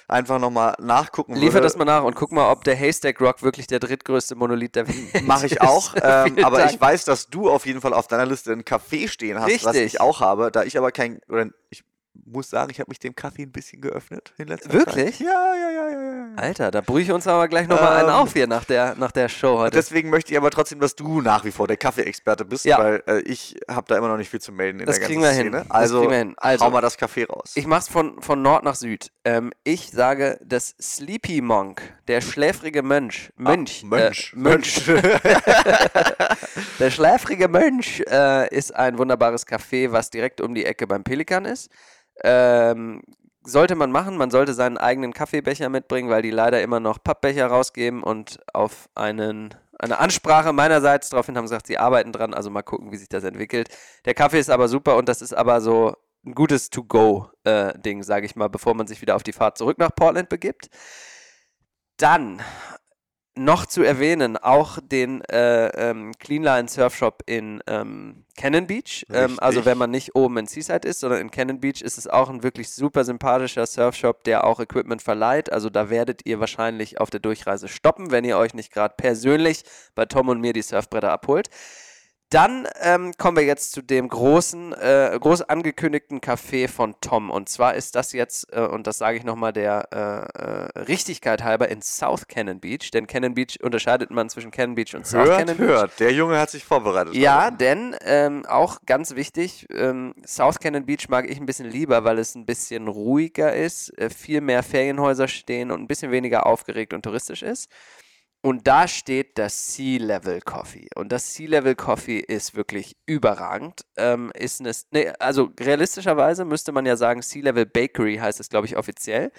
[0.09, 1.63] einfach nochmal nachgucken Liefer würde.
[1.67, 4.89] das mal nach und guck mal, ob der Haystack Rock wirklich der drittgrößte Monolith der
[4.89, 5.61] Welt Mache ich ist.
[5.61, 5.95] auch.
[6.07, 6.73] Ähm, aber Dank.
[6.73, 9.75] ich weiß, dass du auf jeden Fall auf deiner Liste einen Kaffee stehen hast, was
[9.75, 9.95] Richtig.
[9.95, 10.53] ich auch habe.
[10.53, 11.83] Da ich aber kein, oder ich
[12.25, 15.19] muss sagen, ich habe mich dem Kaffee ein bisschen geöffnet in letzter Wirklich?
[15.19, 15.27] Zeit.
[15.27, 16.17] Ja, ja, ja, ja, ja.
[16.17, 16.27] ja.
[16.37, 19.13] Alter, da brüche ich uns aber gleich nochmal einen Ähm, auf hier nach der, nach
[19.13, 19.77] der Show heute.
[19.77, 22.79] deswegen möchte ich aber trotzdem, dass du nach wie vor der Kaffee-Experte bist, Ja.
[22.79, 25.23] weil äh, ich habe da immer noch nicht viel zu melden in Das der kriegen
[25.23, 25.53] ganzen wir hin.
[25.53, 25.65] Szene.
[25.69, 26.35] Das Also, kriegen wir hin.
[26.39, 27.53] Also, hau mal das Kaffee raus.
[27.55, 29.11] Ich mach's von, von Nord nach Süd.
[29.25, 34.33] Ähm, ich sage, das Sleepy Monk, der schläfrige Mönch, Mönch, Ah, Mönch.
[34.35, 34.83] Äh, Mönch.
[36.79, 41.45] der schläfrige Mönch äh, ist ein wunderbares Café, was direkt um die Ecke beim Pelikan
[41.45, 41.71] ist.
[42.25, 43.03] Ähm,
[43.45, 47.47] sollte man machen, man sollte seinen eigenen Kaffeebecher mitbringen, weil die leider immer noch Pappbecher
[47.47, 52.63] rausgeben und auf einen, eine Ansprache meinerseits daraufhin haben gesagt, sie arbeiten dran, also mal
[52.63, 53.69] gucken, wie sich das entwickelt.
[54.05, 58.35] Der Kaffee ist aber super und das ist aber so ein gutes To-Go-Ding, sage ich
[58.35, 60.69] mal, bevor man sich wieder auf die Fahrt zurück nach Portland begibt.
[61.99, 62.43] Dann
[63.37, 69.07] noch zu erwähnen, auch den äh, ähm, Cleanline Surf Shop in ähm, Cannon Beach.
[69.13, 72.07] Ähm, also wenn man nicht oben in Seaside ist, sondern in Cannon Beach ist es
[72.07, 75.53] auch ein wirklich super sympathischer Surfshop, der auch Equipment verleiht.
[75.53, 79.65] Also da werdet ihr wahrscheinlich auf der Durchreise stoppen, wenn ihr euch nicht gerade persönlich
[79.95, 81.51] bei Tom und mir die Surfbretter abholt.
[82.31, 87.31] Dann ähm, kommen wir jetzt zu dem großen, äh, groß angekündigten Café von Tom.
[87.31, 91.45] Und zwar ist das jetzt, äh, und das sage ich nochmal der äh, äh, Richtigkeit
[91.45, 92.91] halber, in South Cannon Beach.
[92.91, 95.69] Denn Cannon Beach unterscheidet man zwischen Cannon Beach und South hört, Cannon Beach.
[95.69, 96.01] hört.
[96.01, 97.15] Der Junge hat sich vorbereitet.
[97.15, 97.59] Ja, Leute.
[97.59, 102.19] denn ähm, auch ganz wichtig, ähm, South Cannon Beach mag ich ein bisschen lieber, weil
[102.19, 106.93] es ein bisschen ruhiger ist, äh, viel mehr Ferienhäuser stehen und ein bisschen weniger aufgeregt
[106.93, 107.71] und touristisch ist.
[108.47, 110.87] Und da steht das Sea Level Coffee.
[110.95, 113.85] Und das Sea Level Coffee ist wirklich überragend.
[113.97, 118.49] Ähm, ist eine, nee, also realistischerweise müsste man ja sagen, Sea Level Bakery heißt es,
[118.49, 119.33] glaube ich, offiziell.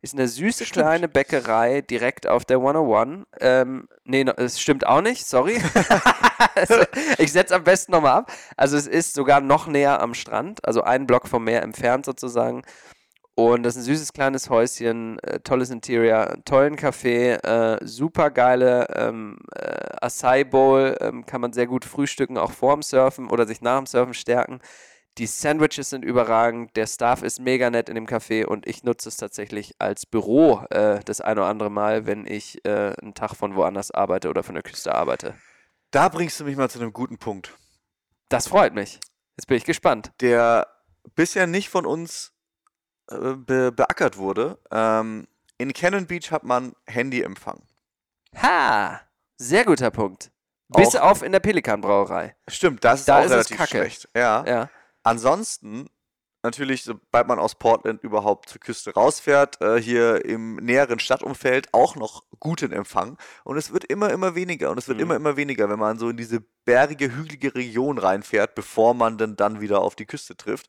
[0.00, 0.82] Ist eine süße Stimmt.
[0.82, 3.26] kleine Bäckerei direkt auf der 101.
[3.38, 5.60] Ähm, nee, no, es stimmt auch nicht, sorry.
[7.18, 8.32] ich setze am besten nochmal ab.
[8.56, 12.62] Also es ist sogar noch näher am Strand, also einen Block vom Meer entfernt sozusagen.
[13.36, 18.86] Und das ist ein süßes kleines Häuschen, äh, tolles Interior, tollen Kaffee, äh, super geile
[18.94, 23.60] ähm, äh, Acai Bowl, ähm, kann man sehr gut frühstücken, auch vorm Surfen oder sich
[23.60, 24.60] nach dem Surfen stärken.
[25.18, 29.08] Die Sandwiches sind überragend, der Staff ist mega nett in dem Café und ich nutze
[29.08, 33.34] es tatsächlich als Büro äh, das ein oder andere Mal, wenn ich äh, einen Tag
[33.34, 35.34] von woanders arbeite oder von der Küste arbeite.
[35.90, 37.56] Da bringst du mich mal zu einem guten Punkt.
[38.28, 39.00] Das freut mich.
[39.36, 40.12] Jetzt bin ich gespannt.
[40.20, 40.68] der
[41.14, 42.33] bisher nicht von uns
[43.06, 44.58] be beackert wurde.
[44.70, 45.26] Ähm,
[45.58, 47.62] in Cannon Beach hat man Handyempfang.
[48.40, 49.00] Ha!
[49.36, 50.30] Sehr guter Punkt.
[50.68, 52.34] Bis auf in der Pelikan-Brauerei.
[52.48, 53.70] Stimmt, das ist Da auch ist relativ kacke.
[53.78, 54.08] schlecht.
[54.16, 54.44] Ja.
[54.46, 54.70] Ja.
[55.04, 55.88] Ansonsten
[56.42, 61.94] natürlich, sobald man aus Portland überhaupt zur Küste rausfährt, äh, hier im näheren Stadtumfeld auch
[61.96, 63.16] noch guten Empfang.
[63.44, 64.70] Und es wird immer, immer weniger.
[64.70, 65.04] Und es wird Mhm.
[65.04, 69.36] immer, immer weniger, wenn man so in diese bergige, hügelige Region reinfährt, bevor man dann,
[69.36, 70.66] dann wieder auf die Küste trifft.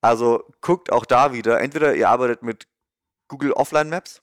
[0.00, 1.60] Also guckt auch da wieder.
[1.60, 2.66] Entweder ihr arbeitet mit
[3.28, 4.22] Google Offline Maps,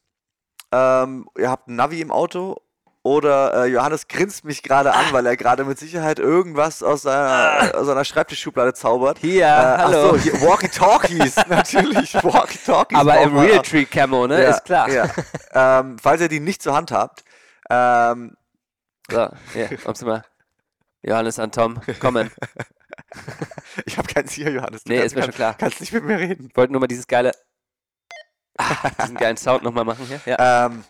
[0.72, 2.58] ähm, ihr habt ein Navi im Auto
[3.04, 7.76] oder äh, Johannes grinst mich gerade an, weil er gerade mit Sicherheit irgendwas aus seiner,
[7.76, 9.20] aus seiner Schreibtischschublade zaubert.
[9.20, 9.48] Hier, Äh,
[9.78, 10.10] hallo.
[10.10, 12.16] so, hier, Walkie-Talkies, natürlich.
[12.16, 12.98] Walkie-Talkies.
[12.98, 13.64] Aber im man Real auch.
[13.64, 14.42] Tree Camo, ne?
[14.42, 14.90] Ja, Ist klar.
[14.90, 15.10] Ja.
[15.54, 17.24] ähm, falls ihr die nicht zur Hand habt,
[17.70, 18.36] ähm,
[19.12, 20.24] So, hier, kommst du mal.
[21.04, 22.32] Johannes an Tom, kommen.
[23.86, 24.84] ich habe keinen Ziel, Johannes.
[24.84, 25.56] Du Nee, kannst, ist mir schon klar.
[25.58, 26.48] kannst nicht mit mir reden.
[26.50, 27.32] Ich wollte nur mal dieses geile,
[29.02, 30.22] diesen geilen Sound nochmal machen hier.
[30.26, 30.66] Ja.
[30.68, 30.84] Ähm,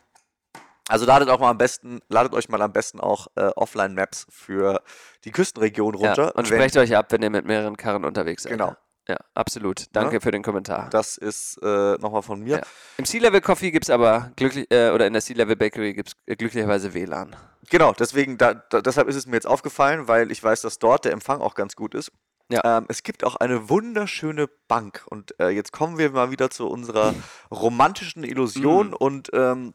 [0.87, 4.83] also ladet auch mal am besten, ladet euch mal am besten auch äh, Offline-Maps für
[5.23, 6.25] die Küstenregion runter.
[6.25, 6.31] ja.
[6.31, 8.51] Und sprecht euch ab, wenn ihr mit mehreren Karren unterwegs seid.
[8.51, 8.75] Genau.
[9.07, 9.85] Ja, absolut.
[9.93, 10.19] Danke Ja.
[10.19, 10.89] für den Kommentar.
[10.89, 12.57] Das ist äh, nochmal von mir.
[12.57, 12.63] Ja.
[12.97, 16.15] Im Sea-Level Coffee gibt es aber glücklich, äh, oder in der Sea-Level Bakery gibt es
[16.25, 17.35] äh, glücklicherweise WLAN.
[17.69, 21.05] Genau, deswegen, da, da, deshalb ist es mir jetzt aufgefallen, weil ich weiß, dass dort
[21.05, 22.11] der Empfang auch ganz gut ist.
[22.49, 22.77] Ja.
[22.77, 26.67] Ähm, es gibt auch eine wunderschöne Bank und äh, jetzt kommen wir mal wieder zu
[26.67, 27.13] unserer
[27.51, 28.93] romantischen Illusion Mm.
[28.93, 29.73] und ähm,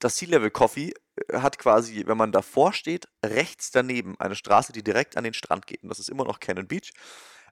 [0.00, 0.92] das Sea Level Coffee
[1.28, 5.34] äh, hat quasi, wenn man davor steht, rechts daneben eine Straße, die direkt an den
[5.34, 6.92] Strand geht und das ist immer noch Cannon Beach.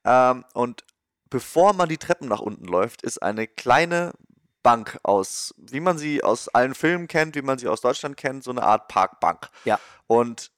[0.05, 0.84] Ähm, und
[1.30, 4.12] bevor man die Treppen nach unten läuft, ist eine kleine
[4.62, 8.44] Bank aus, wie man sie aus allen Filmen kennt, wie man sie aus Deutschland kennt,
[8.44, 9.49] so eine Art Parkbank.
[9.64, 9.78] Ja.
[10.07, 10.51] Und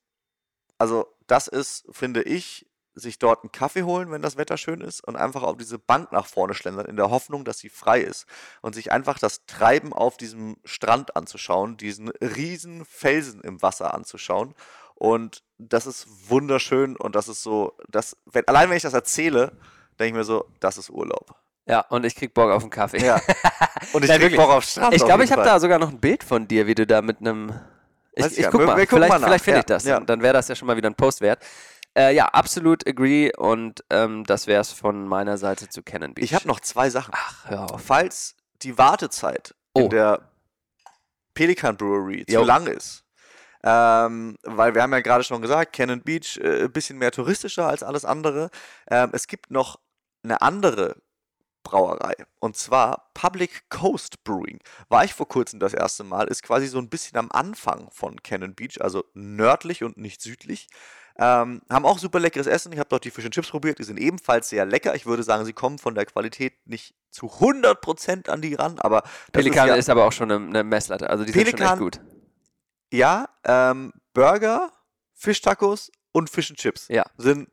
[0.79, 5.07] also das ist, finde ich, sich dort einen Kaffee holen, wenn das Wetter schön ist
[5.07, 8.27] und einfach auf diese Bank nach vorne schlendern, in der Hoffnung, dass sie frei ist
[8.63, 14.55] und sich einfach das Treiben auf diesem Strand anzuschauen, diesen riesen Felsen im Wasser anzuschauen
[15.01, 19.53] und das ist wunderschön und das ist so, das, wenn, allein wenn ich das erzähle,
[19.99, 21.35] denke ich mir so, das ist Urlaub.
[21.67, 23.05] Ja, und ich krieg Bock auf einen Kaffee.
[23.05, 23.21] Ja.
[23.93, 24.41] Und ich Ja, krieg wirklich.
[24.41, 24.95] Bock auf Strand.
[24.95, 27.21] Ich glaube, ich habe da sogar noch ein Bild von dir, wie du da mit
[27.21, 27.53] einem.
[28.15, 29.85] Ich, ich ich guck Wir- mal, wir vielleicht, mal vielleicht finde Ja, ich das.
[29.85, 30.01] ja.
[30.01, 31.43] Dann, wäre das ja schon mal wieder ein Post wert.
[31.97, 36.25] Äh, ja, absolut agree und ähm, das wäre es von meiner Seite zu Cannon Beach.
[36.25, 37.13] Ich habe noch zwei Sachen.
[37.17, 37.83] Ach, hör auf.
[37.83, 39.81] Falls die Wartezeit Oh.
[39.83, 40.21] in der
[41.35, 42.41] Pelican Brewery Jo.
[42.41, 43.05] zu lang ist,
[43.63, 47.67] ähm, weil wir haben ja gerade schon gesagt, Cannon Beach äh, ein bisschen mehr touristischer
[47.69, 48.51] als alles andere.
[48.91, 49.79] Ähm, es gibt noch
[50.23, 50.97] eine andere
[51.63, 54.61] Brauerei und zwar Public Coast Brewing.
[54.89, 58.23] War ich vor kurzem das erste Mal, ist quasi so ein bisschen am Anfang von
[58.23, 60.69] Cannon Beach, also nördlich und nicht südlich.
[61.19, 62.73] Ähm, haben auch super leckeres Essen.
[62.73, 63.79] Ich habe dort die Fish and Chips probiert.
[63.79, 64.95] Die sind ebenfalls sehr lecker.
[64.95, 69.03] Ich würde sagen, sie kommen von der Qualität nicht zu 100% an die ran, aber
[69.33, 71.11] Pelikan ist, ja, ist aber auch schon eine, eine Messlatte.
[71.11, 72.01] Also die sind schon Pelikan- echt gut.
[72.93, 74.71] Ja ähm, Burger,
[75.15, 77.05] Fischtacos und Fish and Chips Ja.
[77.17, 77.49] sind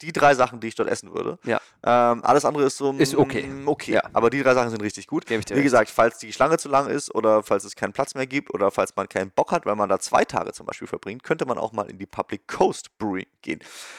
[0.00, 1.38] die drei Sachen, die ich dort essen würde.
[1.44, 1.60] Ja.
[1.82, 3.50] Ähm, alles andere ist so Ist okay.
[3.66, 3.94] okay.
[3.94, 4.02] Ja.
[4.12, 5.28] Aber die drei Sachen sind richtig gut.
[5.28, 5.48] Wie recht.
[5.48, 8.70] gesagt, falls die Schlange zu lang ist oder falls es keinen Platz mehr gibt oder
[8.70, 11.58] falls man keinen Bock hat, weil man da zwei Tage zum Beispiel verbringt, könnte man
[11.58, 13.58] auch mal in die Public Coast Brewing gehen.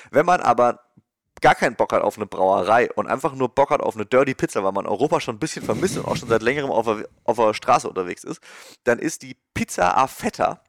[0.10, 0.80] Wenn man aber
[1.42, 4.36] gar keinen Bock hat auf eine Brauerei und einfach nur Bock hat auf eine Dirty
[4.36, 7.10] Pizza, weil man Europa schon ein bisschen vermisst und auch schon seit längerem auf der,
[7.26, 8.40] auf der Straße unterwegs ist,
[8.86, 10.62] dann ist die Pizza a Fetta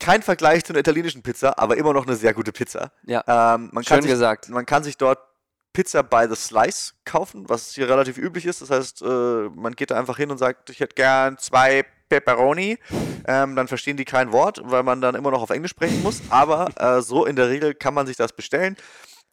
[0.00, 2.90] kein Vergleich zu einer italienischen Pizza, aber immer noch eine sehr gute Pizza.
[3.06, 3.22] Ja.
[3.26, 4.48] Ähm, man, kann Schön sich, gesagt.
[4.48, 5.20] man kann sich dort
[5.72, 8.60] Pizza by the Slice kaufen, was hier relativ üblich ist.
[8.62, 12.78] Das heißt, äh, man geht da einfach hin und sagt, ich hätte gern zwei Pepperoni.
[13.26, 16.20] Ähm, dann verstehen die kein Wort, weil man dann immer noch auf Englisch sprechen muss.
[16.28, 18.76] Aber äh, so in der Regel kann man sich das bestellen.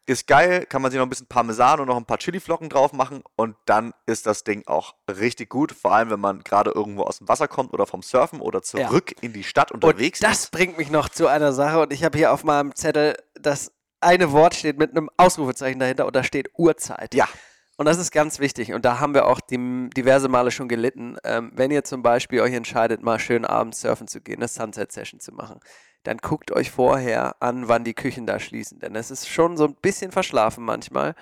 [0.09, 2.93] Ist geil, kann man sich noch ein bisschen Parmesan und noch ein paar Chiliflocken drauf
[2.93, 5.73] machen und dann ist das Ding auch richtig gut.
[5.73, 9.13] Vor allem, wenn man gerade irgendwo aus dem Wasser kommt oder vom Surfen oder zurück
[9.19, 10.51] in die Stadt unterwegs und das ist.
[10.51, 14.31] bringt mich noch zu einer Sache und ich habe hier auf meinem Zettel das eine
[14.31, 17.13] Wort steht mit einem Ausrufezeichen dahinter und da steht Uhrzeit.
[17.13, 17.27] Ja.
[17.75, 21.17] Und das ist ganz wichtig und da haben wir auch die, diverse Male schon gelitten.
[21.23, 25.19] Ähm, wenn ihr zum Beispiel euch entscheidet, mal schön abends surfen zu gehen, eine Sunset-Session
[25.19, 25.59] zu machen,
[26.07, 28.79] dann guckt euch vorher an, wann die Küchen da schließen.
[28.79, 31.15] Denn es ist schon so ein bisschen verschlafen manchmal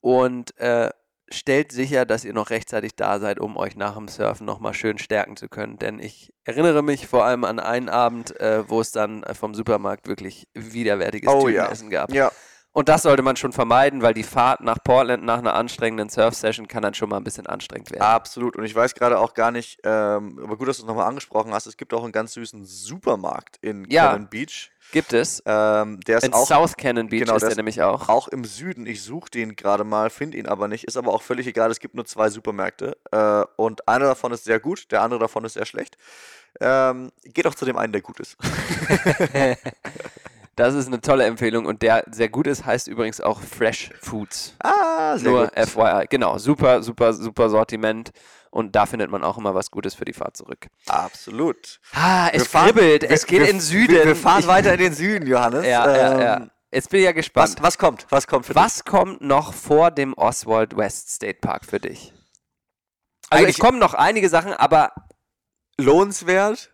[0.00, 0.88] und äh,
[1.28, 4.96] stellt sicher, dass ihr noch rechtzeitig da seid, um euch nach dem Surfen nochmal schön
[4.96, 5.78] stärken zu können.
[5.78, 9.54] Denn ich erinnere mich vor allem an einen Abend, äh, wo es dann äh, vom
[9.54, 11.64] Supermarkt wirklich widerwärtiges Oh ja.
[11.64, 12.12] Tütenessen gab.
[12.12, 12.32] Ja,
[12.80, 16.66] Und das sollte man schon vermeiden, weil die Fahrt nach Portland nach einer anstrengenden Surf-Session
[16.66, 18.00] kann dann schon mal ein bisschen anstrengend werden.
[18.00, 18.56] Absolut.
[18.56, 21.52] Und ich weiß gerade auch gar nicht, ähm, aber gut, dass du es nochmal angesprochen
[21.52, 21.66] hast.
[21.66, 24.12] Es gibt auch einen ganz süßen Supermarkt in Ja.
[24.12, 24.70] Cannon Beach.
[24.92, 25.42] Gibt es.
[25.44, 28.08] Ähm, der ist In auch, South Cannon Beach genau, ist der nämlich auch.
[28.08, 28.86] auch im Süden.
[28.86, 30.84] Ich suche den gerade mal, finde ihn aber nicht.
[30.84, 31.70] Ist aber auch völlig egal.
[31.70, 32.96] Es gibt nur zwei Supermärkte.
[33.12, 35.98] Äh, und einer davon ist sehr gut, der andere davon ist sehr schlecht.
[36.62, 38.38] Ähm, geht auch zu dem einen, der gut ist.
[40.60, 44.54] Das ist eine tolle Empfehlung und der sehr gut ist, heißt übrigens auch Fresh Foods.
[44.62, 45.68] Ah, sehr Nur gut.
[45.68, 46.06] FYI.
[46.10, 48.10] Genau, super, super, super Sortiment
[48.50, 50.66] und da findet man auch immer was Gutes für die Fahrt zurück.
[50.86, 51.80] Absolut.
[51.94, 53.94] Ah, es Wir fahren- kribbelt, wir- es geht wir, in Süden.
[53.94, 55.64] Wir, wir fahren Ich- weiter in den Süden, Johannes.
[55.64, 56.46] Ja, ja, Ähm, ja.
[56.72, 57.54] Jetzt bin ich ja gespannt.
[57.56, 58.06] Was, was kommt?
[58.10, 62.12] Was kommt für Was kommt noch vor dem Oswald West State Park für dich?
[63.30, 64.92] Also Eigentlich- es kommen noch einige Sachen, aber
[65.78, 65.86] dich?
[65.86, 66.70] Lohnenswert?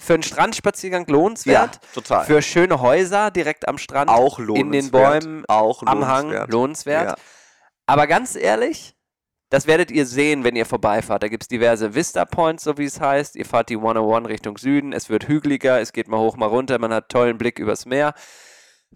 [0.00, 1.80] Für einen Strandspaziergang lohnenswert.
[1.94, 2.24] total.
[2.24, 4.82] Für schöne Häuser direkt am Strand, auch in lohnenswert.
[4.84, 6.50] den Bäumen, auch am Hang, lohnenswert.
[6.50, 7.08] lohnenswert.
[7.10, 7.16] Ja.
[7.86, 8.96] Aber ganz ehrlich,
[9.50, 11.22] das werdet ihr sehen, wenn ihr vorbeifahrt.
[11.24, 13.34] Da gibt es diverse Vista Points, so wie es heißt.
[13.34, 14.92] Ihr fahrt die 101 Richtung Süden.
[14.92, 16.78] Es wird hügeliger, es geht mal hoch, mal runter.
[16.78, 18.14] Man hat tollen Blick übers Meer.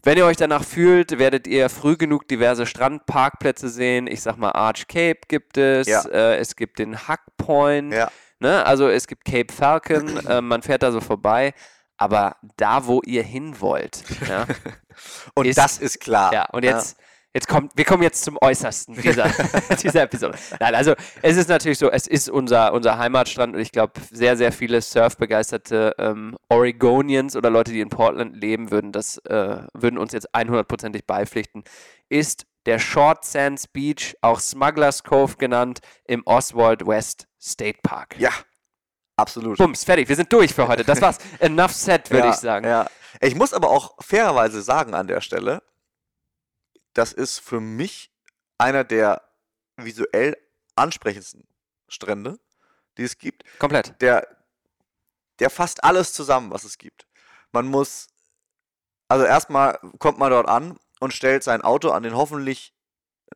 [0.02, 4.06] Wenn ihr euch danach fühlt, werdet ihr früh genug diverse Strandparkplätze sehen.
[4.06, 5.86] Ich sag mal, Arch Cape gibt es.
[5.86, 6.02] Ja.
[6.06, 7.92] Äh, es gibt den Huck Point.
[7.92, 8.10] Ja.
[8.40, 8.64] Ne?
[8.66, 10.16] Also es gibt Cape Falcon.
[10.26, 11.54] äh, man fährt da so vorbei.
[11.96, 14.02] Aber da, wo ihr hin wollt.
[14.28, 14.46] Ja,
[15.34, 16.32] Und Ist- das ist klar.
[16.32, 16.96] ja, und jetzt,
[17.32, 19.28] jetzt kommt, wir kommen jetzt zum Äußersten dieser,
[19.82, 20.36] dieser Episode.
[20.58, 24.36] Nein, also es ist natürlich so, es ist unser, unser Heimatstrand und ich glaube, sehr,
[24.36, 29.98] sehr viele surfbegeisterte ähm, Oregonians oder Leute, die in Portland leben, würden das, äh, würden
[29.98, 31.62] uns jetzt 100%ig beipflichten,
[32.08, 38.16] ist der Short Sands Beach, auch Smugglers Cove genannt, im Oswald West State Park.
[38.18, 38.32] Ja,
[39.16, 39.58] absolut.
[39.58, 40.84] Bums, fertig, wir sind durch für heute.
[40.84, 41.18] Das war's.
[41.40, 42.66] Enough said, würde ja, ich sagen.
[42.66, 42.86] Ja.
[43.20, 45.62] Ich muss aber auch fairerweise sagen an der Stelle,
[46.94, 48.10] das ist für mich
[48.58, 49.22] einer der
[49.76, 50.36] visuell
[50.76, 51.46] ansprechendsten
[51.88, 52.38] Strände,
[52.96, 53.44] die es gibt.
[53.58, 54.00] Komplett.
[54.00, 54.26] Der,
[55.38, 57.06] der fasst alles zusammen, was es gibt.
[57.52, 58.08] Man muss,
[59.08, 62.74] also erstmal kommt man dort an und stellt sein Auto an den hoffentlich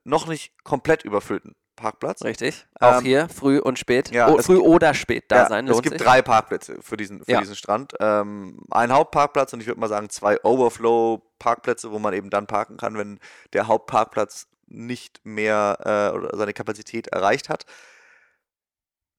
[0.04, 2.22] noch nicht komplett überfüllten Parkplatz.
[2.24, 2.66] Richtig.
[2.80, 4.10] Auch Ähm, hier früh und spät.
[4.10, 5.66] ja, oh, es früh gibt- oder spät da Ja, sein.
[5.66, 6.02] es Lohnt gibt sich.
[6.06, 7.40] drei Parkplätze für diesen, für Ja.
[7.40, 7.94] diesen Strand.
[8.00, 12.76] Ähm, ein Hauptparkplatz und ich würde mal sagen zwei Overflow-Parkplätze, wo man eben dann parken
[12.76, 13.20] kann, wenn
[13.52, 15.78] der Hauptparkplatz nicht mehr
[16.12, 17.64] äh, oder seine Kapazität erreicht hat.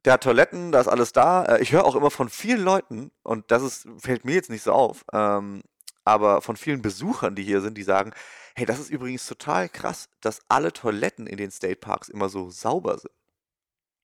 [0.05, 1.45] Der hat Toiletten, da ist alles da.
[1.45, 4.63] Äh, ich höre auch immer von vielen Leuten, und das ist, fällt mir jetzt nicht
[4.63, 5.61] so auf, ähm,
[6.09, 8.11] aber von vielen Besuchern, die hier sind, die sagen,
[8.55, 12.49] hey, das ist übrigens total krass, dass alle Toiletten in den State Parks immer so
[12.49, 13.11] sauber sind.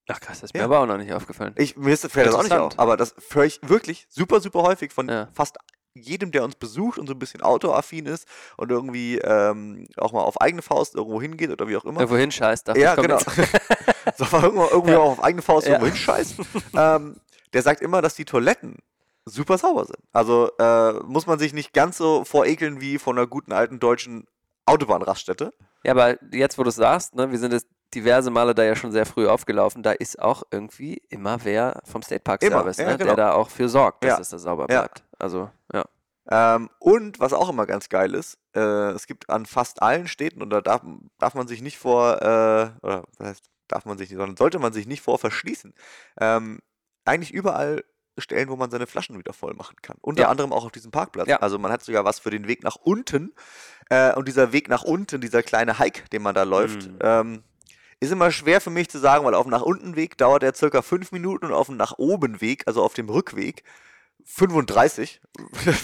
[0.08, 0.66] Ach krass, das ist mir Ja.
[0.66, 1.54] aber auch noch nicht aufgefallen.
[1.58, 4.62] Ich, mir ist, fällt das auch nicht auf, aber das höre ich wirklich super, super
[4.62, 5.30] häufig von Ja.
[5.34, 5.58] fast
[5.96, 8.28] jedem, der uns besucht und so ein bisschen autoaffin ist
[8.58, 12.02] und irgendwie ähm, auch mal auf eigene Faust irgendwo hingeht oder wie auch immer.
[12.02, 12.68] Irgendwo hinscheißt.
[12.68, 13.18] dachte Ja, genau.
[14.18, 15.00] so, irgendwo, irgendwie Ja.
[15.00, 16.36] auch auf eigene Faust irgendwo hinscheißt.
[16.76, 17.16] ähm,
[17.54, 18.78] der sagt immer, dass die Toiletten
[19.26, 19.98] super sauber sind.
[20.14, 24.28] Also äh, muss man sich nicht ganz so vorekeln wie von einer guten alten deutschen
[24.66, 25.52] Autobahnraststätte.
[25.84, 28.76] Ja, aber jetzt, wo du es sagst, ne, wir sind jetzt diverse Male da ja
[28.76, 32.78] schon sehr früh aufgelaufen, da ist auch irgendwie immer wer vom State Park Immer, Service,
[32.78, 33.16] ja, ne, genau.
[33.16, 34.20] der da auch für sorgt, dass Ja.
[34.20, 34.82] es da sauber Ja.
[34.82, 35.04] bleibt.
[35.20, 35.86] Also, ja.
[36.28, 38.60] Ähm, und was auch immer ganz geil ist, äh,
[38.92, 40.82] es gibt an fast allen Städten, und da darf,
[41.20, 44.58] darf man sich nicht vor, äh, oder was heißt, darf man sich nicht, sondern sollte
[44.60, 45.74] man sich nicht vor verschließen.
[46.20, 46.60] Ähm,
[47.06, 47.84] eigentlich überall
[48.18, 49.98] Stellen, wo man seine Flaschen wieder voll machen kann.
[50.02, 50.30] Unter Ja.
[50.30, 51.28] anderem auch auf diesem Parkplatz.
[51.28, 51.38] Ja.
[51.38, 53.34] Also man hat sogar was für den Weg nach unten.
[53.90, 56.98] Äh, und dieser Weg nach unten, dieser kleine Hike, den man da läuft, Mhm.
[57.02, 57.44] ähm,
[58.00, 60.54] ist immer schwer für mich zu sagen, weil auf dem nach unten Weg dauert er
[60.54, 63.64] circa fünf Minuten und auf dem nach oben Weg, also auf dem Rückweg,
[64.28, 65.22] 35.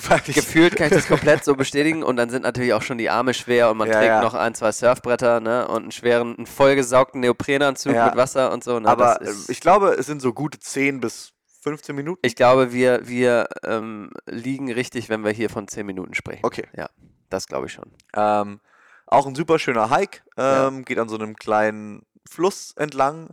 [0.10, 2.98] Weil ich- Gefühlt kann ich das komplett so bestätigen und dann sind natürlich auch schon
[2.98, 4.22] die Arme schwer und man Ja, trägt ja.
[4.22, 8.06] noch ein, zwei Surfbretter ne, und einen schweren, einen vollgesaugten Neoprenanzug Ja.
[8.08, 8.80] mit Wasser und so.
[8.80, 12.20] Ne, Aber ich glaube, es sind so gute 10 bis 15 Minuten.
[12.24, 16.44] Ich glaube, wir, wir ähm, liegen richtig, wenn wir hier von 10 Minuten sprechen.
[16.44, 16.68] Okay.
[16.76, 16.90] Ja,
[17.30, 17.92] das glaube ich schon.
[18.16, 18.60] Ähm,
[19.08, 20.22] auch ein super schöner Hike.
[20.38, 20.68] Ja.
[20.68, 23.30] Ähm, Geht an so einem kleinen Fluss entlang,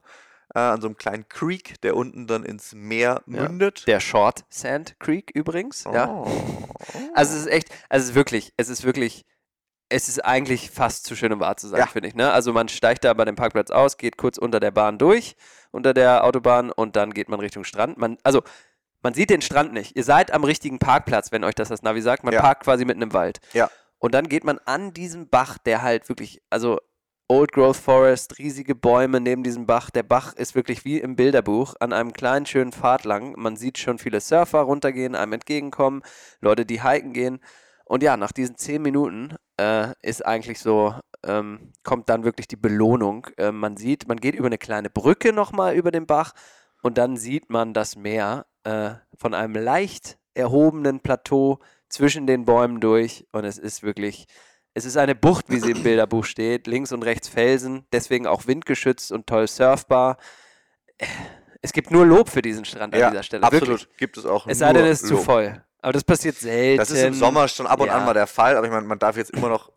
[0.54, 3.42] äh, an so einem kleinen Creek, der unten dann ins Meer Ja.
[3.42, 3.86] mündet.
[3.86, 5.84] Der Short Sand Creek übrigens.
[5.84, 6.08] Ja.
[6.08, 6.26] Oh.
[7.14, 9.24] Also es ist echt, also es ist wirklich, es ist wirklich,
[9.90, 11.86] es ist eigentlich fast zu schön, um wahr zu sein, Ja.
[11.86, 12.14] finde ich.
[12.14, 12.30] Ne?
[12.30, 15.34] Also man steigt da bei dem Parkplatz aus, geht kurz unter der Bahn durch,
[15.70, 17.96] unter der Autobahn und dann geht man Richtung Strand.
[17.98, 18.42] Man, also
[19.02, 19.96] man sieht den Strand nicht.
[19.96, 22.24] Ihr seid am richtigen Parkplatz, wenn euch das das Navi sagt.
[22.24, 22.40] Man Ja.
[22.40, 23.38] parkt quasi mitten im Wald.
[23.52, 23.70] Ja.
[23.98, 26.78] Und dann geht man an diesem Bach, der halt wirklich, also
[27.30, 29.90] Old Growth Forest, riesige Bäume neben diesem Bach.
[29.90, 33.34] Der Bach ist wirklich wie im Bilderbuch an einem kleinen, schönen Pfad lang.
[33.36, 36.02] Man sieht schon viele Surfer runtergehen, einem entgegenkommen,
[36.40, 37.40] Leute, die hiken gehen.
[37.84, 40.94] Und ja, nach diesen zehn Minuten äh, ist eigentlich so,
[41.24, 43.26] ähm, kommt dann wirklich die Belohnung.
[43.36, 46.32] Äh, man sieht, man geht über eine kleine Brücke nochmal über den Bach
[46.82, 52.80] und dann sieht man das Meer äh, von einem leicht erhobenen Plateau zwischen den Bäumen
[52.80, 54.26] durch und es ist wirklich,
[54.74, 58.46] es ist eine Bucht, wie sie im Bilderbuch steht, links und rechts Felsen, deswegen auch
[58.46, 60.18] windgeschützt und toll surfbar.
[61.60, 63.42] Es gibt nur Lob für diesen Strand an ja, dieser Stelle.
[63.42, 63.80] absolut.
[63.80, 63.96] Wirklich.
[63.96, 65.24] Gibt es auch Es sei denn, es ist zu Lob.
[65.24, 65.64] voll.
[65.80, 66.78] Aber das passiert selten.
[66.78, 67.96] Das ist im Sommer schon ab und Ja.
[67.98, 69.70] an mal der Fall, aber ich meine, man darf jetzt immer noch.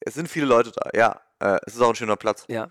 [0.00, 1.20] Es sind viele Leute da, ja.
[1.40, 2.44] Äh, es ist auch ein schöner Platz.
[2.48, 2.68] Ja.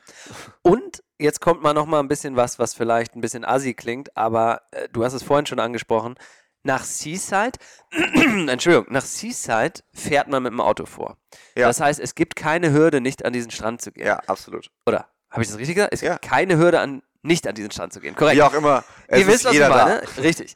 [0.62, 4.16] Und jetzt kommt mal noch mal ein bisschen was, was vielleicht ein bisschen assi klingt,
[4.18, 6.16] aber äh, du hast es vorhin schon angesprochen.
[6.64, 7.60] Nach Seaside,
[8.48, 11.18] Entschuldigung, nach Seaside fährt man mit dem Auto vor.
[11.56, 11.68] Ja.
[11.68, 14.06] Das heißt, es gibt keine Hürde, nicht an diesen Strand zu gehen.
[14.06, 14.70] Ja, absolut.
[14.86, 15.08] Oder?
[15.30, 15.94] Habe ich das richtig gesagt?
[15.94, 16.14] Es Ja.
[16.14, 18.16] gibt keine Hürde, an, nicht an diesen Strand zu gehen.
[18.16, 18.36] Korrekt.
[18.38, 19.86] Wie auch immer, es Ihr wisst, was ich jeder da.
[19.86, 20.02] meine.
[20.18, 20.56] Richtig.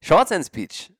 [0.00, 0.92] Short Sands Beach.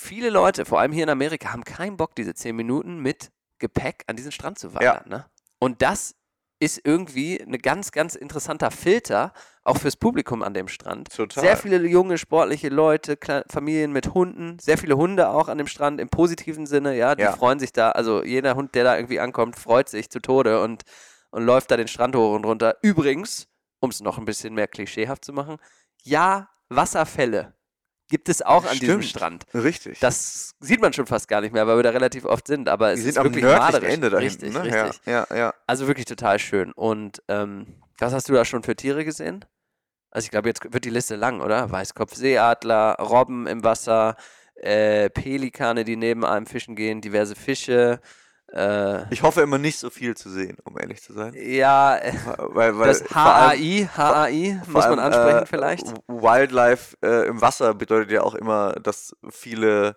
[0.00, 4.04] Viele Leute, vor allem hier in Amerika, haben keinen Bock, diese 10 Minuten mit Gepäck
[4.06, 5.08] an diesen Strand zu wandern.
[5.08, 5.26] Ne?
[5.58, 6.14] Und das
[6.60, 9.32] ist irgendwie ein ganz, ganz interessanter Filter,
[9.64, 11.10] auch fürs Publikum an dem Strand.
[11.10, 11.42] Total.
[11.42, 15.66] Sehr viele junge, sportliche Leute, Kle Familien mit Hunden, sehr viele Hunde auch an dem
[15.66, 17.32] Strand im positiven Sinne, ja, die Ja.
[17.32, 20.84] freuen sich da, also jeder Hund, der da irgendwie ankommt, freut sich zu Tode und,
[21.30, 22.76] und läuft da den Strand hoch und runter.
[22.82, 23.48] Übrigens,
[23.80, 25.56] um es noch ein bisschen mehr klischeehaft zu machen,
[26.04, 27.57] ja, Wasserfälle
[28.08, 29.04] gibt es auch an diesem Stimmt.
[29.04, 29.46] Strand.
[29.54, 30.00] Richtig.
[30.00, 32.92] Das sieht man schon fast gar nicht mehr, weil wir da relativ oft sind, aber
[32.92, 33.88] es Die ist sind am wirklich malerisch.
[33.88, 34.84] Ende da richtig, hinten, ne?
[34.84, 35.00] richtig.
[35.06, 35.54] Ja, ja, ja.
[35.66, 36.72] Also wirklich total schön.
[36.72, 37.66] Und ähm,
[37.98, 39.44] was hast du da schon für Tiere gesehen?
[40.10, 41.70] Also ich glaube, jetzt wird die Liste lang, oder?
[41.70, 44.16] Weißkopfseeadler, Robben im Wasser,
[44.54, 48.00] äh, Pelikane, die neben einem fischen gehen, diverse Fische.
[48.52, 51.34] Äh, Ich hoffe immer nicht so viel zu sehen, um ehrlich zu sein.
[51.36, 51.98] ja,
[52.38, 55.86] Weil, weil das HAI, HAI, muss man ansprechen äh, vielleicht.
[56.08, 59.96] Wildlife äh, im Wasser bedeutet ja auch immer, dass viele,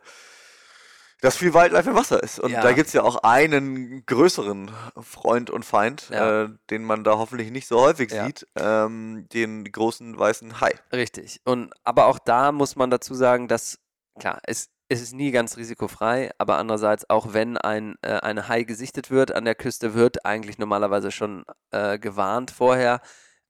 [1.21, 2.39] dass viel Wildlife im Wasser ist.
[2.39, 2.61] Und Ja.
[2.61, 4.71] da gibt es ja auch einen größeren
[5.01, 6.43] Freund und Feind, Ja.
[6.43, 8.25] äh, den man da hoffentlich nicht so häufig Ja.
[8.25, 10.73] sieht, ähm, den großen weißen Hai.
[10.91, 11.39] Richtig.
[11.45, 13.79] Und aber auch da muss man dazu sagen, dass
[14.19, 18.63] klar, es, es ist nie ganz risikofrei, aber andererseits auch wenn ein äh, eine Hai
[18.63, 22.99] gesichtet wird an der Küste, wird eigentlich normalerweise schon äh, gewarnt vorher.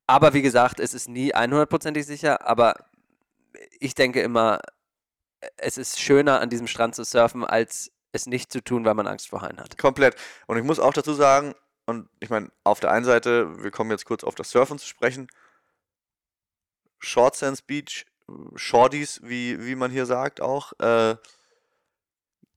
[0.05, 2.75] Aber wie gesagt, es ist nie 100%ig sicher, aber
[3.79, 4.59] ich denke immer,
[5.57, 9.07] es ist schöner an diesem Strand zu surfen, als es nicht zu tun, weil man
[9.07, 9.79] Angst vor Haien hat.
[9.79, 10.15] Komplett.
[10.45, 11.55] Und ich muss auch dazu sagen,
[11.87, 14.87] und ich meine, auf der einen Seite, wir kommen jetzt kurz auf das Surfen zu
[14.87, 15.27] sprechen.
[16.99, 18.05] Short Sands Beach,
[18.55, 21.15] Shorties, wie, wie man hier sagt auch, äh,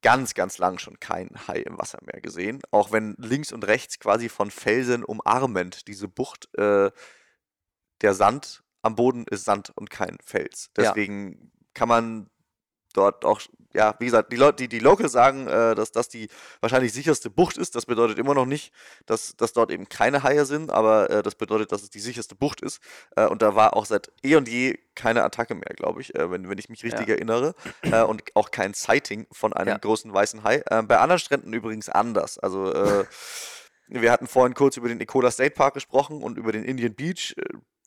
[0.02, 2.60] ganz, ganz lang schon keinen Hai im Wasser mehr gesehen.
[2.70, 6.90] Auch wenn links und rechts quasi von Felsen umarmend diese Bucht, äh,
[8.02, 10.70] der Sand am Boden ist Sand und kein Fels.
[10.76, 10.84] Ja.
[10.84, 12.30] Deswegen kann man
[12.92, 13.40] dort auch,
[13.74, 16.28] ja, wie gesagt, die Leute, die, die Locals sagen, äh, dass das die
[16.60, 17.74] wahrscheinlich sicherste Bucht ist.
[17.74, 18.72] Das bedeutet immer noch nicht,
[19.06, 22.34] dass, dass dort eben keine Haie sind, aber äh, das bedeutet, dass es die sicherste
[22.34, 22.80] Bucht ist.
[23.16, 26.30] Äh, und da war auch seit eh und je keine Attacke mehr, glaube ich, äh,
[26.30, 27.14] wenn, wenn ich mich richtig Ja.
[27.14, 27.54] erinnere.
[27.82, 29.78] Äh, und auch kein Sighting von einem Ja.
[29.78, 30.62] großen weißen Hai.
[30.66, 32.38] Äh, bei anderen Stränden übrigens anders.
[32.38, 32.72] Also
[33.88, 37.34] wir hatten vorhin kurz über den Ecola State Park gesprochen und über den Indian Beach.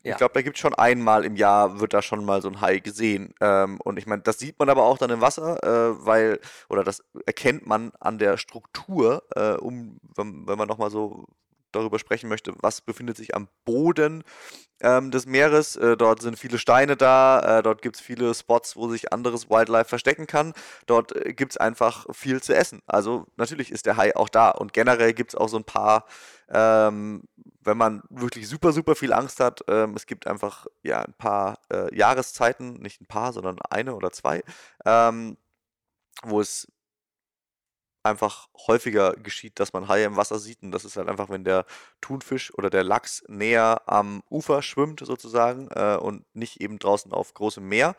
[0.04, 0.12] Ja.
[0.12, 2.62] Ich glaube, da gibt es schon einmal im Jahr, wird da schon mal so ein
[2.62, 3.34] Hai gesehen.
[3.42, 6.40] Ähm, und ich meine, das sieht man aber auch dann im Wasser, äh, weil,
[6.70, 11.26] oder das erkennt man an der Struktur, äh, um, wenn, wenn man nochmal so
[11.72, 14.24] darüber sprechen möchte, was befindet sich am Boden
[14.82, 15.76] ähm, des Meeres.
[15.76, 19.50] Äh, dort sind viele Steine da, äh, dort gibt es viele Spots, wo sich anderes
[19.50, 20.54] Wildlife verstecken kann.
[20.86, 22.82] Dort äh, gibt es einfach viel zu essen.
[22.88, 24.50] Also natürlich ist der Hai auch da.
[24.50, 26.06] Und generell gibt es auch so ein paar,
[26.50, 27.24] ähm,
[27.68, 31.60] wenn man wirklich super, super viel Angst hat, ähm, es gibt einfach ja ein paar
[31.72, 34.42] äh, Jahreszeiten, nicht ein paar, sondern eine oder zwei,
[34.86, 35.38] ähm,
[36.24, 36.68] wo es
[38.04, 40.64] einfach häufiger geschieht, dass man Haie im Wasser sieht.
[40.64, 41.66] Und das ist halt einfach, wenn der
[42.00, 47.34] Thunfisch oder der Lachs näher am Ufer schwimmt sozusagen äh, und nicht eben draußen auf
[47.34, 47.98] großem Meer.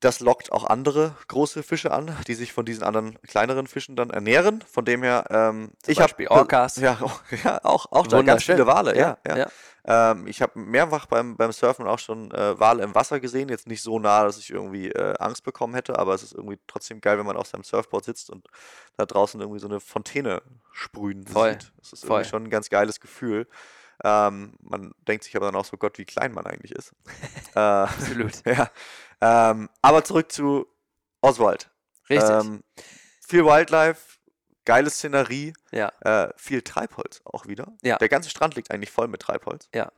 [0.00, 4.10] Das lockt auch andere große Fische an, die sich von diesen anderen kleineren Fischen dann
[4.10, 4.62] ernähren.
[4.70, 6.76] Von dem her, ähm, ich habe Orcas.
[6.76, 6.98] Ja,
[7.44, 9.16] ja, auch, auch da ganz viele Wale, ja.
[9.26, 9.36] ja.
[9.38, 9.46] ja.
[9.86, 13.48] Ähm, ich habe mehrfach beim, beim Surfen auch schon äh, Wale im Wasser gesehen.
[13.48, 16.58] Jetzt nicht so nah, dass ich irgendwie äh, Angst bekommen hätte, aber es ist irgendwie
[16.66, 18.48] trotzdem geil, wenn man auf seinem Surfboard sitzt und
[18.96, 20.42] da draußen irgendwie so eine Fontäne
[20.72, 21.72] sprühen Voll, sieht.
[21.78, 22.18] Das ist voll.
[22.18, 23.46] irgendwie schon ein ganz geiles Gefühl.
[24.04, 26.92] Ähm, man denkt sich aber dann auch so, Gott, wie klein man eigentlich ist.
[27.54, 28.32] äh, Absolut.
[28.44, 28.68] ja.
[29.20, 30.66] Ähm, aber zurück zu
[31.20, 31.70] Oswald.
[32.10, 32.28] Richtig.
[32.30, 32.62] Ähm,
[33.26, 34.00] viel Wildlife,
[34.64, 35.90] geile Szenerie, ja.
[36.00, 37.72] äh, viel Treibholz auch wieder.
[37.82, 37.96] Ja.
[37.98, 39.68] Der ganze Strand liegt eigentlich voll mit Treibholz.
[39.74, 39.90] Ja.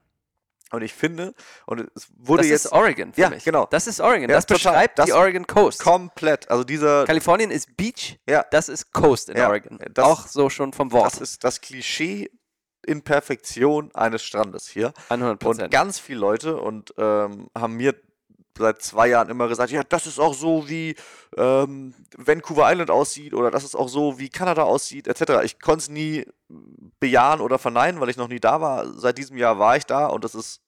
[0.70, 3.42] Und ich finde, und es wurde Das jetzt ist Oregon für Ja, mich.
[3.42, 3.66] genau.
[3.70, 4.28] Das ist Oregon.
[4.28, 5.80] Ja, das beschreibt Das die Oregon Coast.
[5.82, 9.78] komplett, also dieser, Kalifornien ist Beach, ja, das ist Coast in Ja, Oregon.
[9.94, 11.06] das- Auch so schon vom Wort.
[11.06, 12.30] das ist das Klischee
[12.86, 14.92] in Perfektion eines Strandes hier.
[15.08, 17.94] 100 Und ganz viele Leute und ähm, haben mir
[18.58, 20.94] seit zwei Jahren immer gesagt, ja, das ist auch so, wie
[21.36, 25.42] ähm, Vancouver Island aussieht oder das ist auch so, wie Kanada aussieht, etc.
[25.44, 26.26] Ich konnte es nie
[27.00, 28.92] bejahen oder verneinen, weil ich noch nie da war.
[28.98, 30.60] Seit diesem Jahr war ich da und das ist,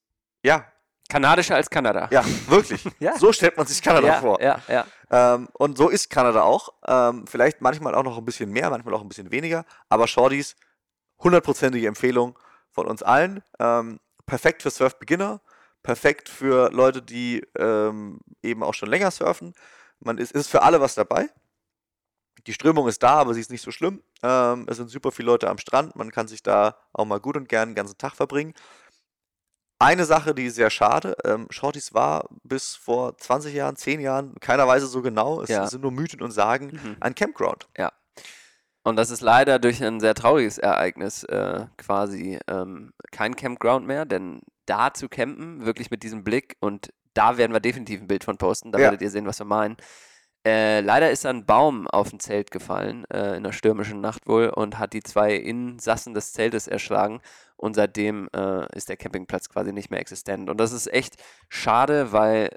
[0.43, 0.65] ja,
[1.11, 2.09] Kanadischer als Kanada.
[2.11, 2.85] Ja, wirklich.
[3.01, 3.19] Ja.
[3.19, 4.41] So stellt man sich Kanada ja, vor.
[4.41, 4.85] ja, ja.
[5.11, 6.73] Ähm, und so ist Kanada auch.
[6.87, 9.65] Ähm, vielleicht manchmal auch noch ein bisschen mehr, manchmal auch ein bisschen weniger.
[9.89, 10.55] Aber Shorties,
[11.19, 12.39] hundertprozentige Empfehlung
[12.71, 13.43] von uns allen.
[13.59, 15.41] Ähm, perfekt für Surf-Beginner,
[15.83, 19.55] perfekt für Leute, die ähm, eben auch schon länger surfen.
[20.01, 21.29] Man ist, ist für alle was dabei.
[22.47, 24.03] Die Strömung ist da, aber sie ist nicht so schlimm.
[24.23, 25.97] Ähm, es sind super viele Leute am Strand.
[25.97, 28.55] Man kann sich da auch mal gut und gern den ganzen Tag verbringen.
[29.79, 34.69] Eine Sache, die sehr schade, ähm, Shorties war bis vor 20 Jahren, 10 Jahren, keiner
[34.69, 35.67] weiß es so genau, es Ja.
[35.67, 36.97] sind nur Mythen und Sagen, Mhm.
[37.01, 37.67] ein Campground.
[38.83, 44.05] Und das ist leider durch ein sehr trauriges Ereignis äh, quasi ähm, kein Campground mehr,
[44.05, 44.41] denn
[44.71, 48.39] da zu campen, wirklich mit diesem Blick, und da werden wir definitiv ein Bild von
[48.39, 48.85] posten, da Ja.
[48.85, 49.77] werdet ihr sehen, was wir meinen.
[50.47, 54.49] Äh, leider ist ein Baum auf ein Zelt gefallen, äh, in einer stürmischen Nacht wohl,
[54.49, 57.21] und hat die zwei Insassen des Zeltes erschlagen.
[57.57, 60.49] Und seitdem äh, ist der Campingplatz quasi nicht mehr existent.
[60.49, 61.17] Und das ist echt
[61.51, 62.49] schade, weil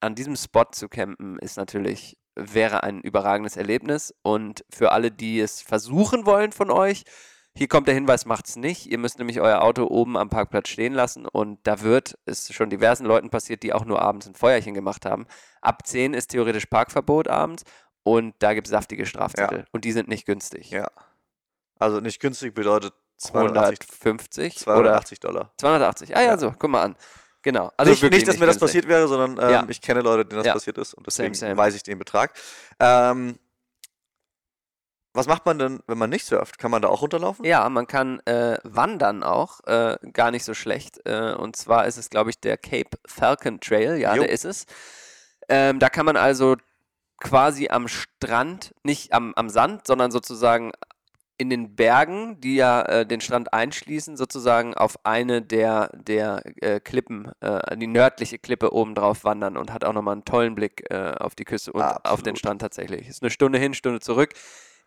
[0.00, 4.14] an diesem Spot zu campen ist natürlich, wäre ein überragendes Erlebnis.
[4.22, 7.04] Und für alle, die es versuchen wollen von euch,
[7.60, 8.86] hier kommt der Hinweis, macht's nicht.
[8.86, 12.70] Ihr müsst nämlich euer Auto oben am Parkplatz stehen lassen und da wird, ist schon
[12.70, 15.26] diversen Leuten passiert, die auch nur abends ein Feuerchen gemacht haben.
[15.60, 17.64] Ab 10 ist theoretisch Parkverbot abends
[18.02, 20.70] und da gibt es saftige Strafzettel und die sind nicht günstig.
[20.70, 20.88] Ja.
[21.78, 25.52] Also nicht günstig bedeutet 280, 250 oder 280 Dollar.
[25.58, 26.16] 280.
[26.16, 26.38] Ah ja, Ja.
[26.38, 26.96] so, guck mal an.
[27.42, 27.70] Genau.
[27.76, 29.66] Also nicht, nicht, dass mir das passiert wäre, sondern ähm, Ja.
[29.68, 30.54] ich kenne Leute, denen das Ja.
[30.54, 31.56] passiert ist und Same, deswegen same.
[31.58, 32.32] weiß ich den Betrag.
[32.78, 33.38] Ähm,
[35.12, 36.58] was macht man denn, wenn man nicht surft?
[36.58, 37.44] Kann man da auch runterlaufen?
[37.44, 41.00] Ja, man kann äh, wandern auch, äh, gar nicht so schlecht.
[41.04, 43.96] Äh, und zwar ist es, glaube ich, der Cape Falcon Trail.
[43.98, 44.22] Ja, Jo.
[44.22, 44.66] der ist es.
[45.48, 46.56] Ähm, da kann man also
[47.18, 50.72] quasi am Strand, nicht am, am Sand, sondern sozusagen
[51.40, 56.80] in den Bergen, die ja äh, den Strand einschließen, sozusagen auf eine der, der äh,
[56.80, 61.14] Klippen, äh, die nördliche Klippe obendrauf wandern und hat auch nochmal einen tollen Blick äh,
[61.18, 62.38] auf die Küste und auf den Absolut.
[62.38, 63.08] Strand tatsächlich.
[63.08, 64.34] Ist eine Stunde hin, Stunde zurück.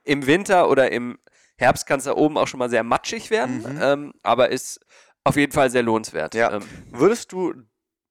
[0.03, 1.17] Im Winter oder im
[1.57, 3.79] Herbst kann es da oben auch schon mal sehr matschig werden, Mhm.
[3.81, 4.79] ähm, aber ist
[5.23, 6.35] auf jeden Fall sehr lohnenswert.
[6.35, 6.51] Ja.
[6.53, 7.53] Ähm, Würdest du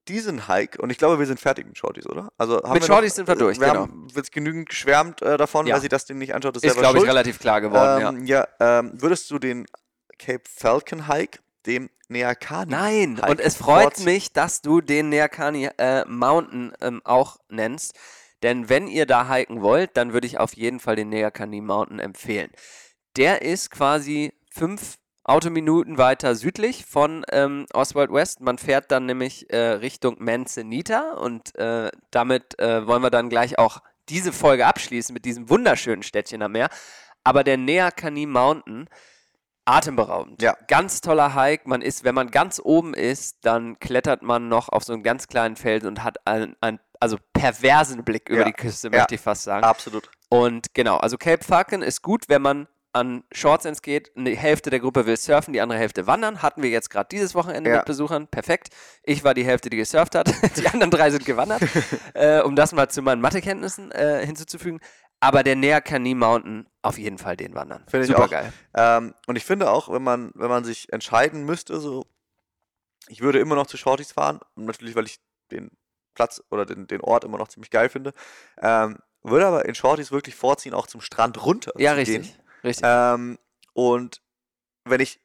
[0.08, 2.32] diesen Hike, und ich glaube, wir sind fertig mit Shorties, oder?
[2.38, 3.80] Also haben Mit wir noch- Shorties sind wir durch, Wir genau.
[3.82, 5.74] haben jetzt genügend geschwärmt äh, davon, Ja.
[5.74, 8.18] wer sich das Ding nicht anschaut, ist, ist, glaube ich, relativ klar geworden.
[8.20, 8.48] ähm, ja.
[8.58, 9.66] ähm, würdest du den
[10.18, 15.70] Cape Falcon Hike dem Neakani Nein, Hike und es freut mich, dass du den Neakani
[15.78, 17.94] äh, Mountain ähm, auch nennst.
[18.42, 21.98] Denn wenn ihr da hiken wollt, dann würde ich auf jeden Fall den Neakani Mountain
[21.98, 22.50] empfehlen.
[23.16, 28.40] Der ist quasi fünf Autominuten weiter südlich von ähm, Oswald West.
[28.40, 33.58] Man fährt dann nämlich äh, Richtung Manzanita und äh, damit äh, wollen wir dann gleich
[33.58, 33.78] auch
[34.08, 36.68] diese Folge abschließen mit diesem wunderschönen Städtchen am Meer.
[37.22, 38.88] Aber der Neakani Mountain,
[39.64, 40.42] atemberaubend.
[40.42, 40.56] Ja.
[40.66, 41.68] Ganz toller Hike.
[41.68, 45.28] Man ist, wenn man ganz oben ist, dann klettert man noch auf so einen ganz
[45.28, 48.44] kleinen Felsen und hat einen, einen also perversen Blick über Ja.
[48.44, 49.64] die Küste, möchte ich fast sagen.
[49.64, 50.08] Absolut.
[50.28, 54.12] Und genau, also Cape Falcon ist gut, wenn man an Shorts geht.
[54.16, 56.42] Die Hälfte der Gruppe will surfen, die andere Hälfte wandern.
[56.42, 57.76] Hatten wir jetzt gerade dieses Wochenende Ja.
[57.78, 58.28] mit Besuchern.
[58.28, 58.68] Perfekt.
[59.02, 60.28] Ich war die Hälfte, die gesurft hat.
[60.56, 61.62] Die anderen drei sind gewandert.
[62.14, 64.78] äh, um das mal zu meinen Mathekenntnissen äh, hinzuzufügen.
[65.20, 67.84] Aber der Neakani Mountain, auf jeden Fall den wandern.
[67.88, 68.30] Finde ich Super auch.
[68.30, 68.52] geil.
[68.74, 72.04] Ähm, und ich finde auch, wenn man, wenn man sich entscheiden müsste, so,
[73.08, 75.18] ich würde immer noch zu Shorties fahren, natürlich, weil ich
[75.50, 75.70] den
[76.14, 78.12] Platz oder den, den Ort immer noch ziemlich geil finde,
[78.60, 82.22] ähm, würde aber in Shorties wirklich vorziehen, auch zum Strand runter Ja, zu richtig.
[82.22, 82.42] gehen.
[82.64, 82.86] Richtig.
[82.88, 83.38] Ähm,
[83.72, 84.20] und
[84.84, 85.20] wenn ich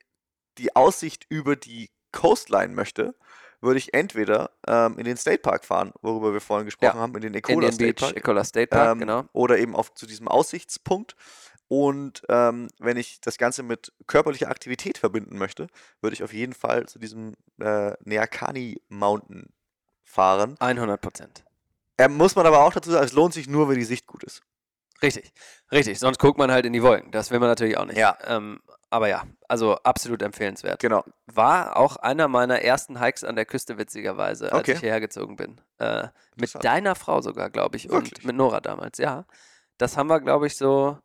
[0.57, 3.15] die Aussicht über die Coastline möchte,
[3.59, 7.21] würde ich entweder ähm, in den State Park fahren, worüber wir vorhin gesprochen haben, in
[7.21, 8.17] den Ecola State Beach, Park.
[8.17, 9.25] Ecola State Park, Ähm, genau.
[9.33, 11.15] Oder eben auf, zu diesem Aussichtspunkt.
[11.67, 15.67] Und ähm, wenn ich das Ganze mit körperlicher Aktivität verbinden möchte,
[16.01, 19.49] würde ich auf jeden Fall zu diesem äh, Neakani Mountain
[20.07, 20.55] fahren.
[20.59, 21.43] 100 Prozent.
[21.99, 24.23] Ähm, muss man aber auch dazu sagen, es lohnt sich nur, wenn die Sicht gut
[24.23, 24.41] ist.
[25.01, 25.31] Richtig,
[25.71, 25.99] richtig.
[25.99, 27.11] Sonst guckt man halt in die Wolken.
[27.11, 27.97] Das will man natürlich auch nicht.
[27.97, 28.17] Ja.
[28.25, 30.79] Ähm, aber ja, also absolut empfehlenswert.
[30.79, 31.03] Genau.
[31.27, 34.73] War auch einer meiner ersten Hikes an der Küste, witzigerweise, als Okay.
[34.73, 35.59] ich hierher gezogen bin.
[35.77, 37.89] Äh, mit deiner Frau sogar, glaube ich.
[37.89, 38.25] Und Wirklich?
[38.25, 39.25] mit Nora damals, ja.
[39.77, 40.97] Das haben wir, glaube ich, so.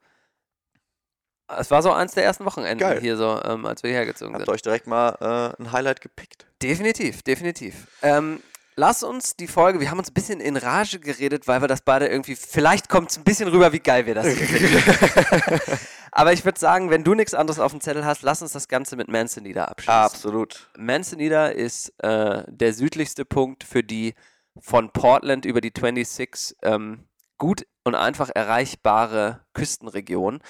[1.48, 3.00] Es war so eins der ersten Wochenenden Geil.
[3.00, 4.54] hier so, ähm, als wir hierher gezogen Habt sind.
[4.54, 5.16] euch direkt mal
[5.58, 6.46] äh, ein Highlight gepickt.
[6.62, 7.88] Definitiv, definitiv.
[8.00, 8.40] Ähm,
[8.76, 11.82] lass uns die Folge, wir haben uns ein bisschen in Rage geredet, weil wir das
[11.82, 15.60] beide irgendwie, vielleicht kommt es ein bisschen rüber, wie geil wir das finden.
[16.12, 18.68] Aber ich würde sagen, wenn du nichts anderes auf dem Zettel hast, lass uns das
[18.68, 19.94] Ganze mit Manzanita abschließen.
[19.94, 20.70] Absolut.
[20.76, 24.14] Manzanita ist äh, der südlichste Punkt für die
[24.60, 27.08] von Portland über die 26 ähm,
[27.38, 30.42] gut und einfach erreichbare Küstenregion.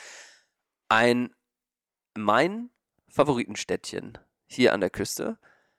[0.89, 1.31] Ein
[2.15, 2.71] mein
[3.09, 5.39] Favoritenstädtchen hier an der Küste,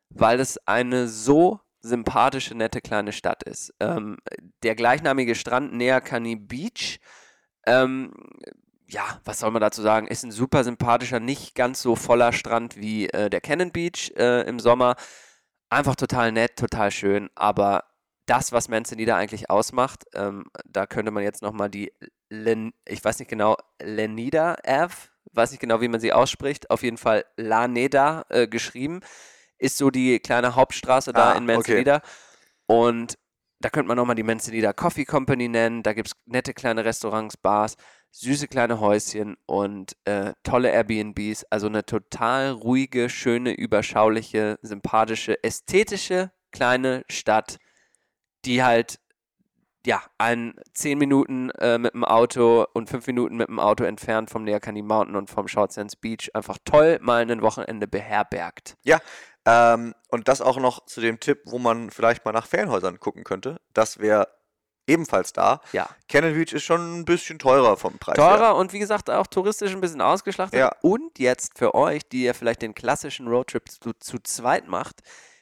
[0.10, 3.74] weil es eine so sympathische, nette kleine Stadt ist.
[3.80, 4.18] Ähm,
[4.64, 7.00] der gleichnamige Strand Neakani Beach,
[7.68, 8.14] ähm,
[8.88, 12.78] ja, was soll man dazu sagen, ist ein super sympathischer, nicht ganz so voller Strand
[12.78, 14.96] wie äh, der Cannon Beach äh, im Sommer.
[15.70, 17.84] Einfach total nett, total schön, aber
[18.26, 21.92] das, was Manzanita eigentlich ausmacht, ähm, da könnte man jetzt nochmal die,
[22.30, 24.94] Len, ich weiß nicht genau, Lenida Ave,
[25.34, 29.02] weiß nicht genau, wie man sie ausspricht, auf jeden Fall Laneda äh, geschrieben,
[29.64, 32.01] ist so die kleine Hauptstraße da Ah, in Manzanita.
[32.68, 33.16] Und
[33.59, 37.38] da könnte man nochmal die Manzanita Coffee Company nennen, da gibt es nette kleine Restaurants,
[37.38, 37.76] Bars,
[38.11, 46.32] süße kleine Häuschen und äh, tolle Airbnbs, also eine total ruhige, schöne, überschauliche, sympathische, ästhetische
[46.51, 47.57] kleine Stadt,
[48.45, 48.99] die halt
[49.86, 54.30] ja, ein 10 Minuten äh, mit dem Auto und 5 Minuten mit dem Auto entfernt
[54.30, 58.78] vom Neakani Mountain und vom Short Sands Beach einfach toll mal ein Wochenende beherbergt.
[59.46, 63.24] Ähm, und das auch noch zu dem Tipp, wo man vielleicht mal nach Ferienhäusern gucken
[63.24, 63.60] könnte.
[63.74, 64.28] Das wäre
[64.88, 65.62] ebenfalls da.
[65.72, 65.89] Ja.
[66.10, 68.56] Cannon Beach ist schon ein bisschen teurer vom Preis Teurer her.
[68.56, 70.60] und wie gesagt auch touristisch ein bisschen ausgeschlachtet.
[70.60, 70.72] Ja.
[70.82, 75.02] Und jetzt für euch, die ihr vielleicht den klassischen Roadtrip zu, zu zweit macht,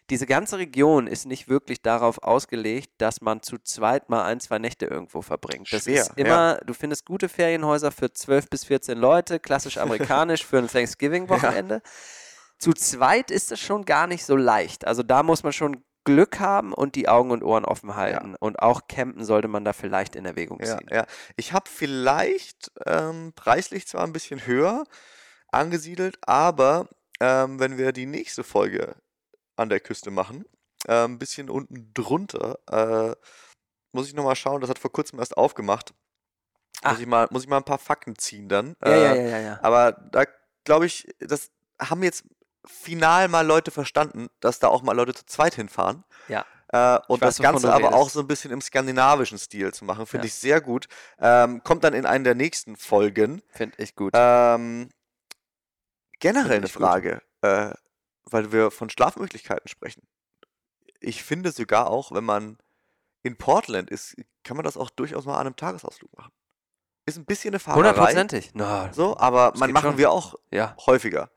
[0.10, 4.60] diese ganze Region ist nicht wirklich darauf ausgelegt, dass man zu zweit mal ein, zwei
[4.60, 5.72] Nächte irgendwo verbringt.
[5.72, 10.46] Das Schwer, ist immer, du findest gute Ferienhäuser für 12 bis 14 Leute, klassisch amerikanisch
[10.46, 11.82] für ein Thanksgiving-Wochenende.
[12.62, 14.86] Zu zweit ist es schon gar nicht so leicht.
[14.86, 18.36] Also da muss man schon Glück haben und die Augen und Ohren offen halten.
[18.40, 20.88] Und auch campen sollte man da vielleicht in Erwägung Ja, ziehen.
[20.92, 21.06] ja.
[21.36, 24.84] Ich habe vielleicht ähm, preislich zwar ein bisschen höher
[25.52, 26.88] angesiedelt, aber
[27.20, 28.96] ähm, wenn wir die nächste Folge
[29.56, 30.46] an der Küste machen,
[30.88, 33.16] äh, ein bisschen unten drunter, äh,
[33.92, 35.94] muss ich nochmal schauen, das hat vor kurzem erst aufgemacht.
[36.84, 36.98] Muss Ah.
[37.00, 38.76] ich, mal, muss ich mal ein paar Fakten ziehen dann.
[38.84, 39.60] Ja, ja, Äh, ja, ja, ja.
[39.62, 40.24] Aber da
[40.64, 42.24] glaube ich, das haben jetzt
[42.66, 46.04] final mal Leute verstanden, dass da auch mal Leute zu zweit hinfahren.
[46.28, 46.46] Ja.
[46.70, 50.06] Äh, und weiß, das Ganze aber auch so ein bisschen im skandinavischen Stil zu machen,
[50.06, 50.28] finde Ja.
[50.28, 50.88] ich sehr gut.
[51.20, 53.42] Ähm, kommt dann in einen der nächsten Folgen.
[53.50, 54.14] Finde ich gut.
[54.16, 54.90] Ähm,
[56.20, 56.68] generell eine.
[56.68, 57.72] Frage, äh,
[58.24, 60.08] weil wir von Schlafmöglichkeiten sprechen.
[61.00, 62.58] Ich finde sogar auch, wenn man
[63.24, 66.32] in Portland ist, kann man das auch durchaus mal an einem Tagesausflug machen.
[67.06, 67.90] Ist ein bisschen eine Fahrerei.
[67.90, 68.52] Hundertprozentig.
[68.54, 69.98] Na, So, aber man machen schon.
[69.98, 70.76] wir auch ja.
[70.86, 71.32] häufiger.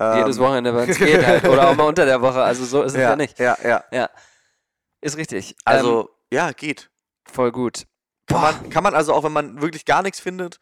[0.00, 1.44] Jedes Ähm, Wochenende, wenn es geht halt.
[1.46, 2.42] Oder auch mal unter der Woche.
[2.42, 3.38] Also so ist es ja, ja, nicht.
[3.38, 3.84] ja, ja.
[3.92, 4.10] Ja.
[5.02, 5.50] Ist richtig.
[5.50, 6.90] ähm, Also, ja, geht.
[7.30, 7.86] voll gut.
[8.26, 10.58] Kann man, kann man also auch, wenn man wirklich gar nichts findet,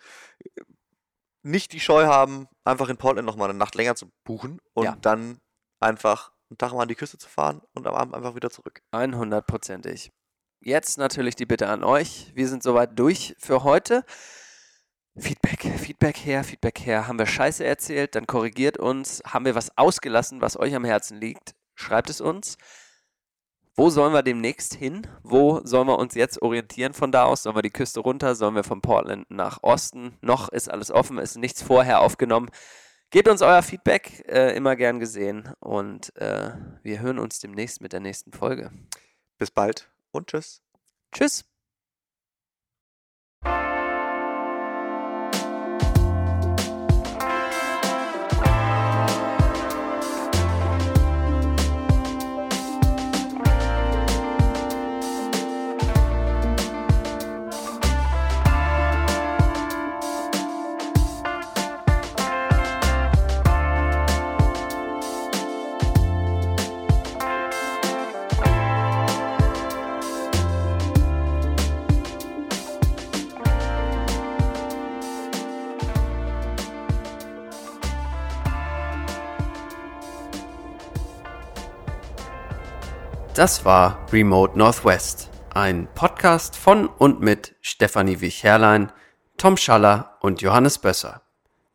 [1.43, 4.97] nicht die Scheu haben, einfach in Portland nochmal eine Nacht länger zu buchen und Ja.
[5.01, 5.39] dann
[5.81, 8.81] einfach einen Tag mal an die Küste zu fahren und am Abend einfach wieder zurück.
[8.93, 10.11] 100%ig.
[10.61, 12.33] Jetzt natürlich die Bitte an euch.
[12.35, 14.05] Wir sind soweit durch für heute.
[15.19, 17.09] Feedback, Feedback her, Feedback her.
[17.09, 19.23] Haben wir Scheiße erzählt, dann korrigiert uns.
[19.27, 21.55] Haben wir was ausgelassen, was euch am Herzen liegt?
[21.75, 22.57] Schreibt es uns.
[23.77, 25.07] Wo sollen wir demnächst hin?
[25.23, 27.45] Wo sollen wir uns jetzt orientieren von da aus?
[27.45, 28.35] Sollen wir die Küste runter?
[28.35, 30.17] Sollen wir von Portland nach Osten?
[30.21, 32.51] Noch ist alles offen, ist nichts vorher aufgenommen.
[33.11, 35.53] Gebt uns euer Feedback, äh, immer gern gesehen.
[35.61, 36.51] Und äh,
[36.83, 38.71] wir hören uns demnächst mit der nächsten Folge.
[39.39, 40.61] Bis bald und tschüss.
[41.13, 41.45] Tschüss.
[83.39, 88.91] Das war Remote Northwest, ein Podcast von und mit Stefanie Wich-Herrlein,
[89.37, 91.23] Tom Schaller und Johannes Bösser.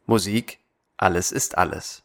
[0.05, 0.59] Musik
[0.97, 2.02] Alles ist alles.